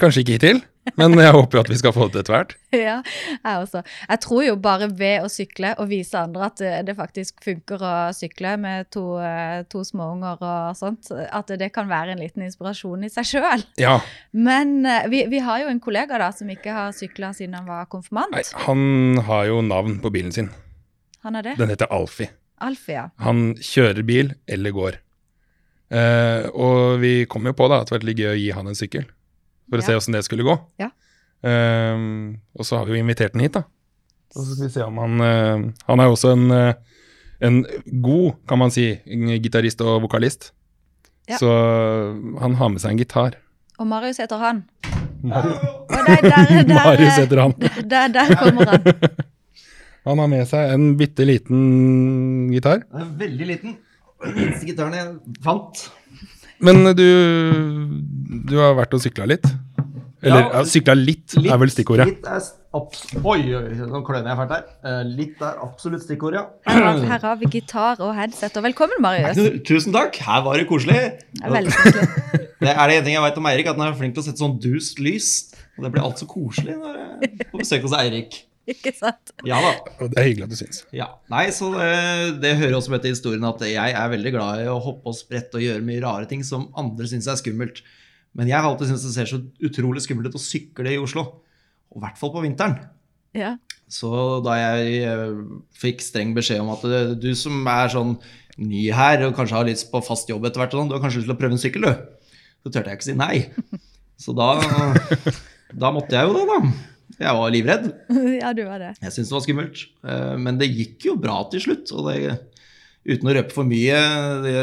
Kanskje 0.01 0.23
ikke 0.23 0.33
hittil, 0.33 0.59
men 0.97 1.13
jeg 1.21 1.33
håper 1.35 1.59
at 1.61 1.67
vi 1.69 1.75
skal 1.77 1.93
få 1.93 2.07
det 2.09 2.23
etter 2.23 2.33
hvert. 2.33 2.55
ja, 2.73 2.95
jeg 3.05 3.59
også. 3.61 3.83
Jeg 4.09 4.21
tror 4.25 4.41
jo 4.47 4.55
bare 4.57 4.87
ved 4.89 5.21
å 5.21 5.29
sykle 5.29 5.75
og 5.77 5.91
vise 5.91 6.17
andre 6.17 6.47
at 6.49 6.57
det, 6.63 6.71
det 6.89 6.95
faktisk 6.97 7.45
funker 7.45 7.85
å 7.85 7.93
sykle 8.17 8.55
med 8.63 8.89
to, 8.93 9.05
eh, 9.21 9.61
to 9.69 9.83
småunger 9.85 10.41
og 10.41 10.79
sånt, 10.79 11.13
at 11.13 11.53
det 11.61 11.69
kan 11.75 11.87
være 11.91 12.15
en 12.15 12.23
liten 12.25 12.47
inspirasjon 12.47 13.05
i 13.05 13.11
seg 13.13 13.29
sjøl. 13.35 13.67
Ja, 13.79 13.99
Men 14.33 14.81
eh, 14.89 15.05
vi, 15.13 15.23
vi 15.31 15.43
har 15.45 15.61
jo 15.61 15.69
en 15.69 15.83
kollega 15.83 16.17
da 16.19 16.33
som 16.33 16.49
ikke 16.49 16.73
har 16.73 16.97
sykla 16.97 17.31
siden 17.37 17.59
han 17.61 17.69
var 17.69 17.85
konfirmant. 17.93 18.33
nei, 18.33 18.43
han 18.65 19.23
har 19.29 19.47
jo 19.53 19.61
navn 19.69 20.01
på 20.01 20.11
bilen 20.17 20.33
sin. 20.33 20.49
Han 21.23 21.35
er 21.39 21.41
det? 21.49 21.57
Den 21.59 21.69
heter 21.71 21.87
Alfie. 21.93 22.29
Alfie, 22.63 22.95
ja. 22.95 23.05
Han 23.23 23.53
kjører 23.63 24.03
bil 24.07 24.33
eller 24.47 24.71
går. 24.75 24.97
Eh, 25.93 26.47
og 26.55 26.99
vi 27.03 27.25
kom 27.29 27.45
jo 27.45 27.53
på 27.57 27.67
da 27.69 27.81
at 27.83 27.89
det 27.91 27.95
var 27.97 28.05
litt 28.07 28.19
gøy 28.23 28.31
å 28.33 28.39
gi 28.39 28.49
han 28.55 28.67
en 28.71 28.77
sykkel, 28.77 29.05
for 29.69 29.77
å 29.77 29.81
Ja. 29.83 29.85
se 29.87 29.95
åssen 29.99 30.13
det 30.17 30.23
skulle 30.25 30.43
gå. 30.47 30.55
Ja. 30.81 30.89
Eh, 31.43 31.99
og 32.57 32.65
så 32.65 32.77
har 32.79 32.85
vi 32.87 32.97
jo 32.97 33.03
invitert 33.03 33.33
den 33.35 33.41
hit, 33.45 33.53
da. 33.59 33.63
Og 34.35 34.41
så 34.47 34.55
skal 34.55 34.65
vi 34.67 34.73
se 34.73 34.81
om 34.81 34.97
han 34.97 35.21
eh, 35.21 35.71
Han 35.87 35.99
er 35.99 36.07
jo 36.09 36.15
også 36.15 36.31
en, 36.33 36.45
eh, 36.51 36.73
en 37.41 37.59
god, 38.01 38.33
kan 38.49 38.57
man 38.59 38.71
si, 38.71 38.87
gitarist 39.43 39.81
og 39.85 40.01
vokalist. 40.07 40.51
Ja. 41.29 41.37
Så 41.37 41.47
han 42.41 42.55
har 42.55 42.69
med 42.69 42.81
seg 42.81 42.91
en 42.91 42.97
gitar. 43.03 43.35
Og 43.79 43.87
Marius 43.87 44.17
heter 44.19 44.37
han. 44.41 44.63
Marius, 45.23 45.59
Og 45.89 46.01
der, 46.07 46.21
der, 46.21 46.63
der, 46.67 46.73
Marius 46.73 47.17
heter 47.21 47.39
han. 47.41 47.53
der, 47.87 48.07
der 48.11 48.35
kommer 48.35 48.65
han. 48.73 48.83
Han 50.07 50.19
har 50.19 50.29
med 50.31 50.47
seg 50.49 50.73
en 50.73 50.93
bitte 50.99 51.25
liten 51.27 51.59
gitar. 52.51 52.83
Veldig 53.19 53.45
liten. 53.47 53.77
Den 54.23 54.35
minste 54.39 54.67
gitaren 54.67 54.95
jeg 54.97 55.37
fant. 55.43 55.85
Men 56.63 56.83
du, 56.95 57.07
du 58.47 58.57
har 58.59 58.75
vært 58.77 58.95
og 58.95 59.03
sykla 59.03 59.27
litt? 59.31 59.47
Eller 60.23 60.45
Ja, 60.45 60.51
ja, 60.53 60.67
sykla 60.67 60.93
litt, 60.95 61.33
er 61.35 61.57
vel 61.59 61.71
stikkordet. 61.71 62.05
Litt 62.07 62.27
er 62.31 62.43
oi, 62.73 63.41
oi, 63.53 63.73
nå 63.91 63.99
kløner 64.07 64.29
jeg 64.31 64.37
fælt 64.39 64.53
her. 64.55 64.61
Eh, 64.87 65.01
litt 65.17 65.41
er 65.43 65.57
absolutt 65.65 66.05
stikkordet, 66.05 66.39
ja. 66.39 66.45
Her 66.71 66.85
har, 66.87 67.01
her 67.11 67.25
har 67.27 67.41
vi 67.41 67.49
gitar 67.57 67.99
og 68.03 68.13
headset. 68.15 68.55
Og 68.59 68.63
velkommen, 68.65 69.03
Marius. 69.03 69.41
Tusen 69.67 69.95
takk. 69.95 70.15
Her 70.23 70.45
var 70.47 70.59
det 70.61 70.69
koselig. 70.71 71.01
Det 71.35 71.43
er 71.43 71.55
veldig 71.57 71.75
koselig. 71.75 72.07
Det 72.63 72.71
er 72.71 72.87
det 72.87 72.95
en 72.95 73.03
ting 73.03 73.17
jeg 73.17 73.23
vet 73.25 73.37
om 73.41 73.47
Eirik, 73.49 73.67
at 73.67 73.75
han 73.75 73.89
er 73.89 73.95
flink 73.99 74.13
til 74.15 74.23
å 74.23 74.25
sette 74.29 74.39
sånn 74.39 74.53
dust 74.63 75.01
lys. 75.03 75.29
Og 75.75 75.83
det 75.83 75.89
blir 75.91 76.05
alt 76.05 76.21
så 76.21 76.27
koselig 76.29 76.77
når 76.79 76.95
jeg 76.95 77.47
får 77.49 77.59
besøk 77.59 77.83
hos 77.89 77.95
Eirik. 77.97 78.37
Ikke 78.73 78.93
sant? 78.95 79.33
Ja 79.47 79.57
da. 79.59 79.73
Og 79.97 80.11
det 80.13 80.19
er 80.21 80.29
hyggelig 80.29 80.45
at 80.47 80.53
du 80.53 80.59
syns. 80.59 80.83
Ja. 80.95 81.09
Nei, 81.31 81.47
så 81.55 81.71
det, 81.75 81.89
det 82.43 82.55
hører 82.61 82.77
også 82.77 82.93
med 82.93 83.03
til 83.03 83.15
historien 83.15 83.43
at 83.47 83.65
jeg 83.67 83.97
er 83.99 84.13
veldig 84.13 84.33
glad 84.35 84.63
i 84.63 84.69
å 84.71 84.79
hoppe 84.83 85.11
og 85.11 85.17
sprette 85.17 85.59
og 85.59 85.65
gjøre 85.65 85.83
mye 85.83 86.03
rare 86.03 86.29
ting 86.29 86.45
som 86.47 86.69
andre 86.79 87.09
syns 87.11 87.27
er 87.27 87.39
skummelt. 87.41 87.83
Men 88.33 88.49
jeg 88.49 88.57
har 88.57 88.69
alltid 88.69 88.89
syntes 88.89 89.05
det 89.09 89.15
ser 89.17 89.29
så 89.29 89.41
utrolig 89.67 90.03
skummelt 90.05 90.31
ut 90.31 90.39
å 90.39 90.41
sykle 90.41 90.95
i 90.95 91.01
Oslo. 91.01 91.25
Og 91.93 91.99
i 91.99 92.05
hvert 92.05 92.17
fall 92.17 92.31
på 92.33 92.45
vinteren. 92.45 92.79
Ja. 93.37 93.55
Så 93.91 94.09
da 94.45 94.55
jeg 94.57 95.03
eh, 95.05 95.35
fikk 95.77 96.01
streng 96.01 96.31
beskjed 96.37 96.63
om 96.63 96.71
at 96.73 96.85
eh, 96.87 97.13
du 97.19 97.29
som 97.37 97.59
er 97.69 97.91
sånn 97.93 98.15
ny 98.61 98.87
her 98.93 99.25
og 99.27 99.35
kanskje 99.37 99.57
har 99.59 99.67
lyst 99.67 99.89
på 99.91 100.01
fast 100.05 100.29
jobb 100.29 100.47
etter 100.47 100.63
hvert, 100.63 100.73
sånn, 100.77 100.89
du 100.89 100.95
har 100.95 101.03
kanskje 101.03 101.21
lyst 101.21 101.29
til 101.29 101.35
å 101.35 101.39
prøve 101.41 101.57
en 101.57 101.61
sykkel, 101.61 101.85
du? 101.85 102.39
Så 102.63 102.71
turte 102.71 102.89
jeg 102.89 102.99
ikke 102.99 103.09
si 103.09 103.17
nei. 103.19 103.35
Så 104.21 104.33
da, 104.37 104.55
da 105.83 105.93
måtte 105.93 106.15
jeg 106.15 106.29
jo 106.29 106.37
det, 106.37 106.45
da. 106.49 106.92
Jeg 107.19 107.35
var 107.37 107.51
livredd. 107.53 107.91
ja, 108.41 108.53
du 108.57 108.63
var 108.67 108.81
det. 108.81 108.93
Jeg 109.01 109.13
syntes 109.15 109.29
det 109.29 109.37
var 109.37 109.45
skummelt. 109.45 109.83
Eh, 110.07 110.33
Men 110.41 110.57
det 110.61 110.71
gikk 110.71 111.09
jo 111.11 111.19
bra 111.19 111.43
til 111.51 111.61
slutt. 111.67 111.91
Og 111.93 112.09
det, 112.09 112.39
uten 113.05 113.29
å 113.29 113.37
røpe 113.37 113.53
for 113.53 113.67
mye, 113.69 113.99
det, 114.45 114.55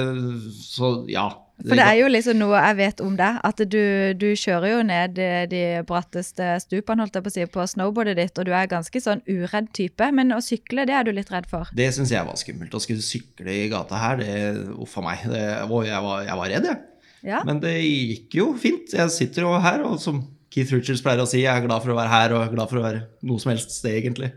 så 0.65 0.97
ja. 1.11 1.29
For 1.61 1.77
det 1.77 1.85
er 1.85 1.99
jo 1.99 2.07
liksom 2.09 2.39
noe 2.41 2.57
jeg 2.57 2.77
vet 2.79 3.01
om 3.05 3.17
deg, 3.19 3.37
at 3.45 3.59
du, 3.69 3.83
du 4.17 4.31
kjører 4.33 4.71
jo 4.71 4.79
ned 4.89 5.13
de, 5.19 5.27
de 5.51 5.63
bratteste 5.85 6.47
stupene, 6.65 7.05
holdt 7.05 7.19
jeg 7.19 7.27
på 7.27 7.29
å 7.29 7.35
si, 7.35 7.45
på 7.53 7.67
snowboardet 7.75 8.17
ditt, 8.17 8.41
og 8.41 8.49
du 8.49 8.55
er 8.57 8.71
ganske 8.71 9.03
sånn 9.05 9.21
uredd 9.29 9.69
type, 9.77 10.09
men 10.17 10.33
å 10.33 10.41
sykle, 10.41 10.87
det 10.89 10.97
er 10.97 11.05
du 11.05 11.13
litt 11.13 11.29
redd 11.29 11.51
for. 11.51 11.69
Det 11.77 11.91
syns 11.93 12.15
jeg 12.15 12.25
var 12.25 12.41
skummelt. 12.41 12.73
Å 12.73 12.81
skulle 12.81 13.05
sykle 13.05 13.53
i 13.53 13.69
gata 13.73 14.01
her, 14.01 14.23
det 14.25 14.33
Uff 14.81 14.97
a 14.97 15.05
meg. 15.05 15.27
Det, 15.29 15.43
jeg, 15.45 15.69
var, 15.69 16.25
jeg 16.25 16.41
var 16.41 16.53
redd, 16.55 16.71
jeg. 16.73 16.81
Ja. 17.29 17.43
Men 17.45 17.61
det 17.61 17.77
gikk 17.77 18.41
jo 18.41 18.47
fint. 18.57 18.97
Jeg 18.97 19.13
sitter 19.13 19.45
jo 19.45 19.57
her, 19.61 19.85
og 19.85 20.01
som 20.01 20.23
Keith 20.51 20.73
Richards 20.75 21.03
pleier 21.05 21.21
å 21.23 21.29
si, 21.31 21.45
jeg 21.45 21.51
er 21.53 21.63
glad 21.63 21.83
for 21.85 21.93
å 21.93 21.97
være 21.99 22.11
her, 22.11 22.33
og 22.35 22.43
er 22.43 22.49
glad 22.57 22.71
for 22.73 22.81
å 22.81 22.83
være 22.83 23.01
noe 23.29 23.39
som 23.39 23.53
helst 23.53 23.71
sted, 23.77 23.95
egentlig. 24.01 24.33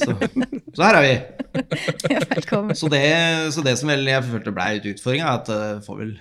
Så, 0.00 0.14
så 0.72 0.86
her 0.86 0.96
er 0.96 1.04
vi. 1.04 1.16
Så 2.78 2.88
det, 2.92 3.02
så 3.52 3.64
det 3.64 3.74
som 3.80 3.90
vel 3.92 4.06
jeg 4.08 4.24
følte 4.24 4.52
ble 4.56 4.68
ut 4.78 4.86
utfordringa, 4.94 5.26
er 5.28 5.42
at 5.42 5.50
jeg 5.52 5.82
får 5.84 5.98
vel 6.00 6.14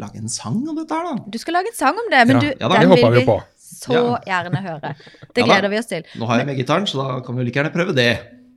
lage 0.00 0.20
en 0.20 0.28
sang 0.32 0.58
om 0.68 0.76
dette 0.76 0.96
her, 0.96 1.08
da. 1.08 1.30
Du 1.32 1.38
skal 1.40 1.56
lage 1.56 1.72
en 1.72 1.78
sang 1.78 1.96
om 2.02 2.10
det, 2.12 2.20
men 2.28 2.36
Ja, 2.36 2.42
du, 2.42 2.50
ja 2.60 2.68
da, 2.72 2.80
den 2.82 2.92
vil 2.92 3.06
vi 3.14 3.22
vi 3.22 3.28
på. 3.28 3.38
så 3.60 4.02
gjerne 4.28 4.62
høre. 4.66 4.92
Det 5.34 5.44
Ja 5.44 5.48
gleder 5.48 5.72
vi 5.72 5.80
oss 5.80 5.88
til. 5.90 6.04
Nå 6.20 6.28
har 6.28 6.42
jeg 6.42 6.50
med 6.50 6.60
gitaren, 6.60 6.88
så 6.90 7.00
da 7.00 7.08
kan 7.24 7.38
vi 7.38 7.46
like 7.48 7.60
gjerne 7.60 7.72
prøve 7.74 7.96
det. 7.96 8.10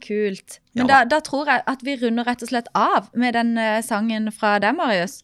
Kult. 0.03 0.59
Ja 0.75 0.83
Men 0.83 0.89
da. 0.91 0.99
da, 1.03 1.15
da 1.15 1.21
tror 1.23 1.47
jeg 1.51 1.63
at 1.75 1.83
vi 1.87 1.95
runder 2.01 2.27
rett 2.27 2.43
og 2.43 2.51
slett 2.51 2.67
av 2.75 3.07
med 3.15 3.37
den 3.39 3.55
eh, 3.61 3.79
sangen 3.85 4.27
fra 4.35 4.57
deg, 4.63 4.75
Marius. 4.75 5.21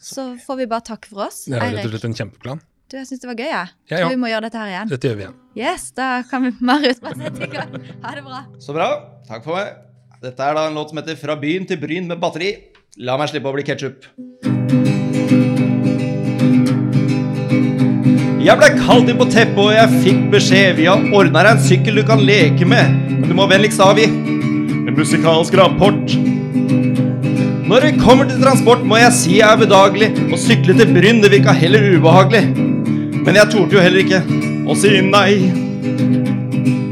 Så 0.00 0.30
får 0.46 0.62
vi 0.62 0.66
bare 0.70 0.86
takke 0.86 1.10
for 1.12 1.26
oss. 1.26 1.42
Det 1.44 1.58
er 1.60 1.74
rett 1.76 1.84
og 1.90 1.92
slett 1.92 2.08
en 2.08 2.16
kjempeplan. 2.22 2.62
Du, 2.88 2.96
jeg 2.96 3.06
syns 3.08 3.20
det 3.20 3.28
var 3.28 3.36
gøy, 3.36 3.48
jeg. 3.50 3.68
Ja, 3.90 3.96
Tror 3.96 4.00
ja. 4.04 4.08
vi 4.14 4.20
må 4.22 4.30
gjøre 4.30 4.46
dette 4.48 4.60
her 4.62 4.70
igjen. 4.72 4.88
Dette 4.92 5.08
gjør 5.10 5.16
vi 5.18 5.24
igjen. 5.26 5.36
Yes, 5.58 5.90
da 5.96 6.06
kan 6.30 6.44
vi 6.46 6.52
Marius 6.70 7.00
bare 7.04 7.18
sette 7.20 7.44
i 7.44 7.50
gang. 7.52 7.74
Ha 8.04 8.14
det 8.16 8.24
bra. 8.24 8.40
Så 8.64 8.76
bra. 8.76 8.88
Takk 9.28 9.44
for 9.44 9.58
meg. 9.58 9.74
Dette 10.22 10.42
er 10.48 10.56
da 10.56 10.66
en 10.70 10.74
låt 10.78 10.90
som 10.90 10.98
heter 10.98 11.16
'Fra 11.16 11.36
byen 11.38 11.66
til 11.68 11.76
Bryn 11.78 12.08
med 12.08 12.18
batteri'. 12.18 12.54
La 12.98 13.16
meg 13.16 13.28
slippe 13.28 13.46
å 13.46 13.54
bli 13.54 13.62
ketsjup. 13.62 14.08
Jeg 18.48 18.56
ble 18.56 18.68
kalt 18.80 19.08
inn 19.10 19.18
på 19.18 19.26
teppet, 19.28 19.58
og 19.60 19.72
jeg 19.74 20.00
fikk 20.04 20.20
beskjed. 20.32 20.76
Vi 20.78 20.86
har 20.88 21.02
ordna 21.12 21.42
deg 21.44 21.50
en 21.52 21.62
sykkel 21.62 22.00
du 22.00 22.02
kan 22.08 22.22
leke 22.24 22.64
med, 22.66 22.94
men 23.10 23.28
du 23.28 23.34
må 23.36 23.46
vennligst 23.50 23.80
avgi 23.84 24.06
en 24.08 24.94
musikalsk 24.96 25.54
rapport. 25.60 26.16
Når 27.68 27.84
vi 27.84 27.98
kommer 28.00 28.24
til 28.24 28.40
transport, 28.40 28.80
må 28.88 28.96
jeg 28.96 29.12
si 29.12 29.34
jeg 29.42 29.44
er 29.52 29.60
bedagelig. 29.60 30.08
Å 30.32 30.38
sykle 30.40 30.72
til 30.78 30.94
Bryn, 30.94 31.20
det 31.20 31.30
virka 31.34 31.52
heller 31.52 31.84
ubehagelig. 31.98 32.67
Men 33.24 33.38
jeg 33.38 33.50
torde 33.52 33.76
jo 33.76 33.82
heller 33.82 34.04
ikke 34.04 34.22
å 34.68 34.76
si 34.78 35.00
nei. 35.04 35.32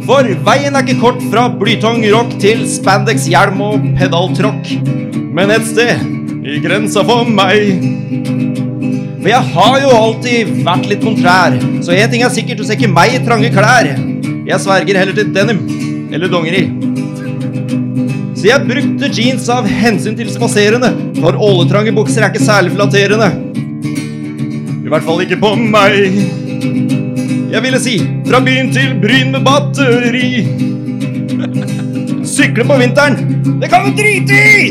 For 0.07 0.29
veien 0.47 0.77
er 0.77 0.85
ikke 0.85 1.01
kort 1.01 1.23
fra 1.33 1.49
blytung 1.51 2.05
rock 2.15 2.37
til 2.43 2.63
spandex-hjelm 2.71 3.63
og 3.67 3.89
pedaltråkk. 3.99 4.71
Men 5.35 5.51
et 5.55 5.67
sted 5.67 6.05
i 6.47 6.61
grensa 6.63 7.03
for 7.07 7.27
meg. 7.27 7.83
For 9.19 9.33
jeg 9.33 9.53
har 9.57 9.79
jo 9.83 9.95
alltid 9.97 10.53
vært 10.67 10.87
litt 10.93 11.03
kontrær, 11.03 11.57
så 11.83 11.97
én 11.97 12.13
ting 12.13 12.23
er 12.23 12.31
sikkert, 12.31 12.61
du 12.61 12.69
ser 12.69 12.79
ikke 12.79 12.93
meg 12.93 13.17
i 13.17 13.23
trange 13.27 13.51
klær. 13.51 13.91
Jeg 14.47 14.63
sverger 14.63 15.01
heller 15.01 15.17
til 15.17 15.33
denim 15.35 15.65
eller 16.15 16.31
dongeri. 16.31 16.69
Så 18.37 18.47
jeg 18.47 18.63
brukte 18.69 19.11
jeans 19.11 19.49
av 19.51 19.67
hensyn 19.67 20.15
til 20.15 20.31
spaserende, 20.31 20.93
for 21.19 21.35
åletrange 21.43 21.97
bukser 21.97 22.23
er 22.23 22.31
ikke 22.31 22.47
særlig 22.47 22.77
flatterende. 22.77 23.33
I 24.87 24.91
hvert 24.93 25.03
fall 25.03 25.19
ikke 25.25 25.41
på 25.43 25.49
meg. 25.59 26.15
Jeg 27.51 27.63
ville 27.65 27.79
si 27.83 27.97
fra 28.29 28.39
byen 28.39 28.69
til 28.71 28.93
Bryn 29.03 29.33
med 29.35 29.43
batteri. 29.43 30.29
Sykle 32.37 32.63
på 32.69 32.77
vinteren, 32.79 33.17
det 33.59 33.71
kan 33.73 33.89
du 33.89 33.99
drite 33.99 34.39
i! 34.39 34.69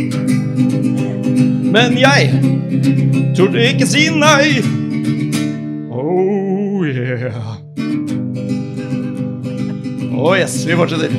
Men 1.68 2.00
jeg 2.00 2.32
torde 3.36 3.68
ikke 3.68 3.89
si 3.92 4.06
nei. 4.16 4.63
Oh 5.92 6.88
yeah. 6.88 7.36
Oh 10.16 10.32
yes, 10.39 10.62
vi 10.63 10.80
fortsetter. 10.80 11.12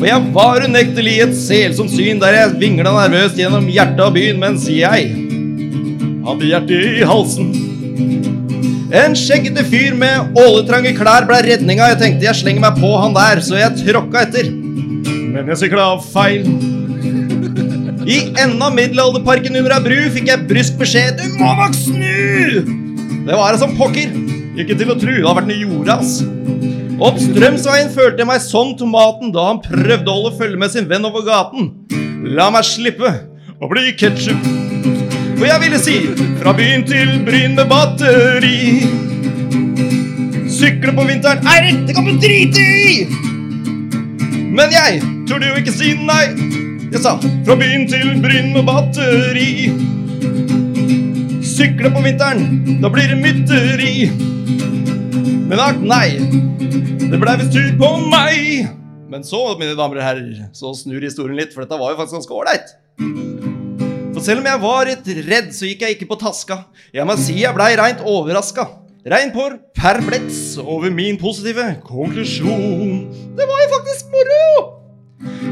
For 0.00 0.08
jeg 0.08 0.32
var 0.32 0.64
unektelig 0.64 1.20
et 1.26 1.36
selsomt 1.36 1.92
syn 1.92 2.24
der 2.24 2.40
jeg 2.40 2.56
vingla 2.56 2.96
nervøst 3.02 3.36
gjennom 3.36 3.68
hjertet 3.68 4.06
av 4.08 4.16
byen 4.16 4.40
mens 4.40 4.64
jeg 4.72 5.12
hadde 6.24 6.54
hjertet 6.56 7.02
i 7.02 7.08
halsen. 7.12 7.67
En 8.88 9.12
skjeggete 9.12 9.60
fyr 9.68 9.92
med 10.00 10.38
åletrange 10.40 10.94
klær 10.96 11.26
ble 11.28 11.42
redninga. 11.44 11.90
Jeg 11.92 11.98
tenkte 12.00 12.24
jeg 12.24 12.38
slenger 12.38 12.62
meg 12.64 12.78
på 12.80 12.88
han 12.96 13.12
der, 13.16 13.42
så 13.44 13.58
jeg 13.60 13.76
tråkka 13.82 14.22
etter. 14.24 14.48
Men 14.48 15.50
jeg 15.52 15.60
sykla 15.60 15.90
feil. 16.08 16.48
I 18.08 18.22
enden 18.40 18.62
av 18.64 18.72
middelalderparken 18.72 19.58
under 19.60 19.74
ei 19.76 19.84
bru 19.84 19.98
fikk 20.14 20.30
jeg 20.30 20.46
brysk 20.48 20.78
beskjed 20.80 21.18
Du 21.20 21.34
må 21.36 21.50
nok 21.58 21.74
snu! 21.76 22.62
Det 23.28 23.36
var 23.36 23.52
jeg 23.52 23.60
som 23.60 23.74
pokker. 23.76 24.14
Ikke 24.56 24.78
til 24.78 24.94
å 24.94 24.96
tru. 24.96 25.12
Det 25.18 25.26
hadde 25.26 25.36
vært 25.42 25.50
noe 25.50 25.60
jorda, 25.66 25.98
ass. 26.00 26.22
Opp 26.98 27.20
Strømsveien 27.20 27.92
følte 27.92 28.24
jeg 28.24 28.30
meg 28.30 28.40
som 28.42 28.72
tomaten 28.78 29.34
da 29.36 29.50
han 29.50 29.60
prøvde 29.62 30.08
å 30.08 30.16
holde 30.16 30.32
følge 30.40 30.62
med 30.64 30.72
sin 30.72 30.88
venn 30.88 31.04
over 31.06 31.28
gaten. 31.28 31.74
La 32.24 32.48
meg 32.54 32.64
slippe 32.66 33.12
å 33.60 33.68
bli 33.68 33.92
ketsjup. 34.00 34.48
For 35.38 35.46
jeg 35.46 35.60
ville 35.62 35.78
si 35.78 35.92
fra 36.40 36.50
byen 36.56 36.82
til 36.82 37.10
Bryn 37.22 37.52
med 37.54 37.68
batteri. 37.70 38.80
Sykle 40.50 40.90
på 40.96 41.04
vinteren 41.06 41.46
Eirik, 41.46 41.84
det 41.86 41.94
kan 41.94 42.08
du 42.08 42.16
drite 42.18 42.58
i! 42.58 43.04
Men 44.50 44.74
jeg 44.74 44.98
torde 45.30 45.52
jo 45.52 45.60
ikke 45.60 45.74
si 45.76 45.92
nei. 45.94 46.24
Jeg 46.90 47.04
sa 47.04 47.12
fra 47.22 47.54
byen 47.60 47.86
til 47.86 48.16
Bryn 48.24 48.50
med 48.56 48.66
batteri. 48.66 49.68
Sykle 51.46 51.94
på 51.94 52.02
vinteren, 52.02 52.42
da 52.82 52.90
blir 52.90 53.14
det 53.14 53.20
mytteri. 53.22 53.94
Men 55.48 55.62
art, 55.62 55.78
nei, 55.78 56.18
det 57.06 57.22
blei 57.22 57.38
visst 57.38 57.54
tur 57.54 57.70
på 57.78 57.94
meg. 58.10 58.66
Men 59.08 59.22
så, 59.22 59.44
mine 59.54 59.78
damer 59.78 60.02
og 60.02 60.08
herrer, 60.08 60.48
så 60.50 60.74
snur 60.74 61.06
historien 61.06 61.38
litt, 61.38 61.54
for 61.54 61.62
dette 61.62 61.78
var 61.78 61.94
jo 61.94 62.02
faktisk 62.02 62.18
ganske 62.18 62.38
ålreit. 62.42 63.37
For 64.18 64.26
selv 64.26 64.42
om 64.42 64.48
jeg 64.50 64.58
var 64.58 64.88
litt 64.88 65.08
redd, 65.28 65.52
så 65.54 65.68
gikk 65.68 65.84
jeg 65.84 65.94
ikke 65.94 66.08
på 66.10 66.16
taska. 66.18 66.56
Jeg 66.90 67.06
må 67.06 67.14
si 67.22 67.36
jeg 67.38 67.54
blei 67.54 67.76
reint 67.78 68.00
overraska. 68.02 68.64
Rein 69.06 69.30
på 69.30 69.44
perpleks 69.78 70.58
over 70.58 70.90
min 70.90 71.14
positive 71.20 71.62
konklusjon. 71.86 73.14
Det 73.38 73.46
var 73.46 73.62
jo 73.62 73.68
faktisk 73.76 74.10
moro! 74.10 74.42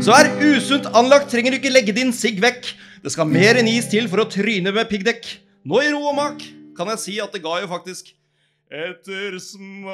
Så 0.02 0.10
er 0.18 0.34
usunt 0.42 0.90
anlagt, 0.98 1.30
trenger 1.30 1.54
du 1.54 1.60
ikke 1.60 1.70
legge 1.70 1.94
din 1.94 2.10
sigg 2.10 2.42
vekk. 2.42 2.66
Det 3.06 3.14
skal 3.14 3.30
mer 3.30 3.54
enn 3.62 3.70
is 3.70 3.86
til 3.92 4.10
for 4.10 4.18
å 4.24 4.30
tryne 4.34 4.74
med 4.74 4.90
piggdekk. 4.90 5.22
Nå 5.62 5.86
i 5.86 5.94
ro 5.94 6.02
og 6.10 6.18
mak 6.18 6.42
kan 6.74 6.90
jeg 6.96 7.04
si 7.04 7.14
at 7.22 7.30
det 7.30 7.46
ga 7.46 7.62
jo 7.62 7.70
faktisk 7.70 8.10
ettersmak. 8.66 9.86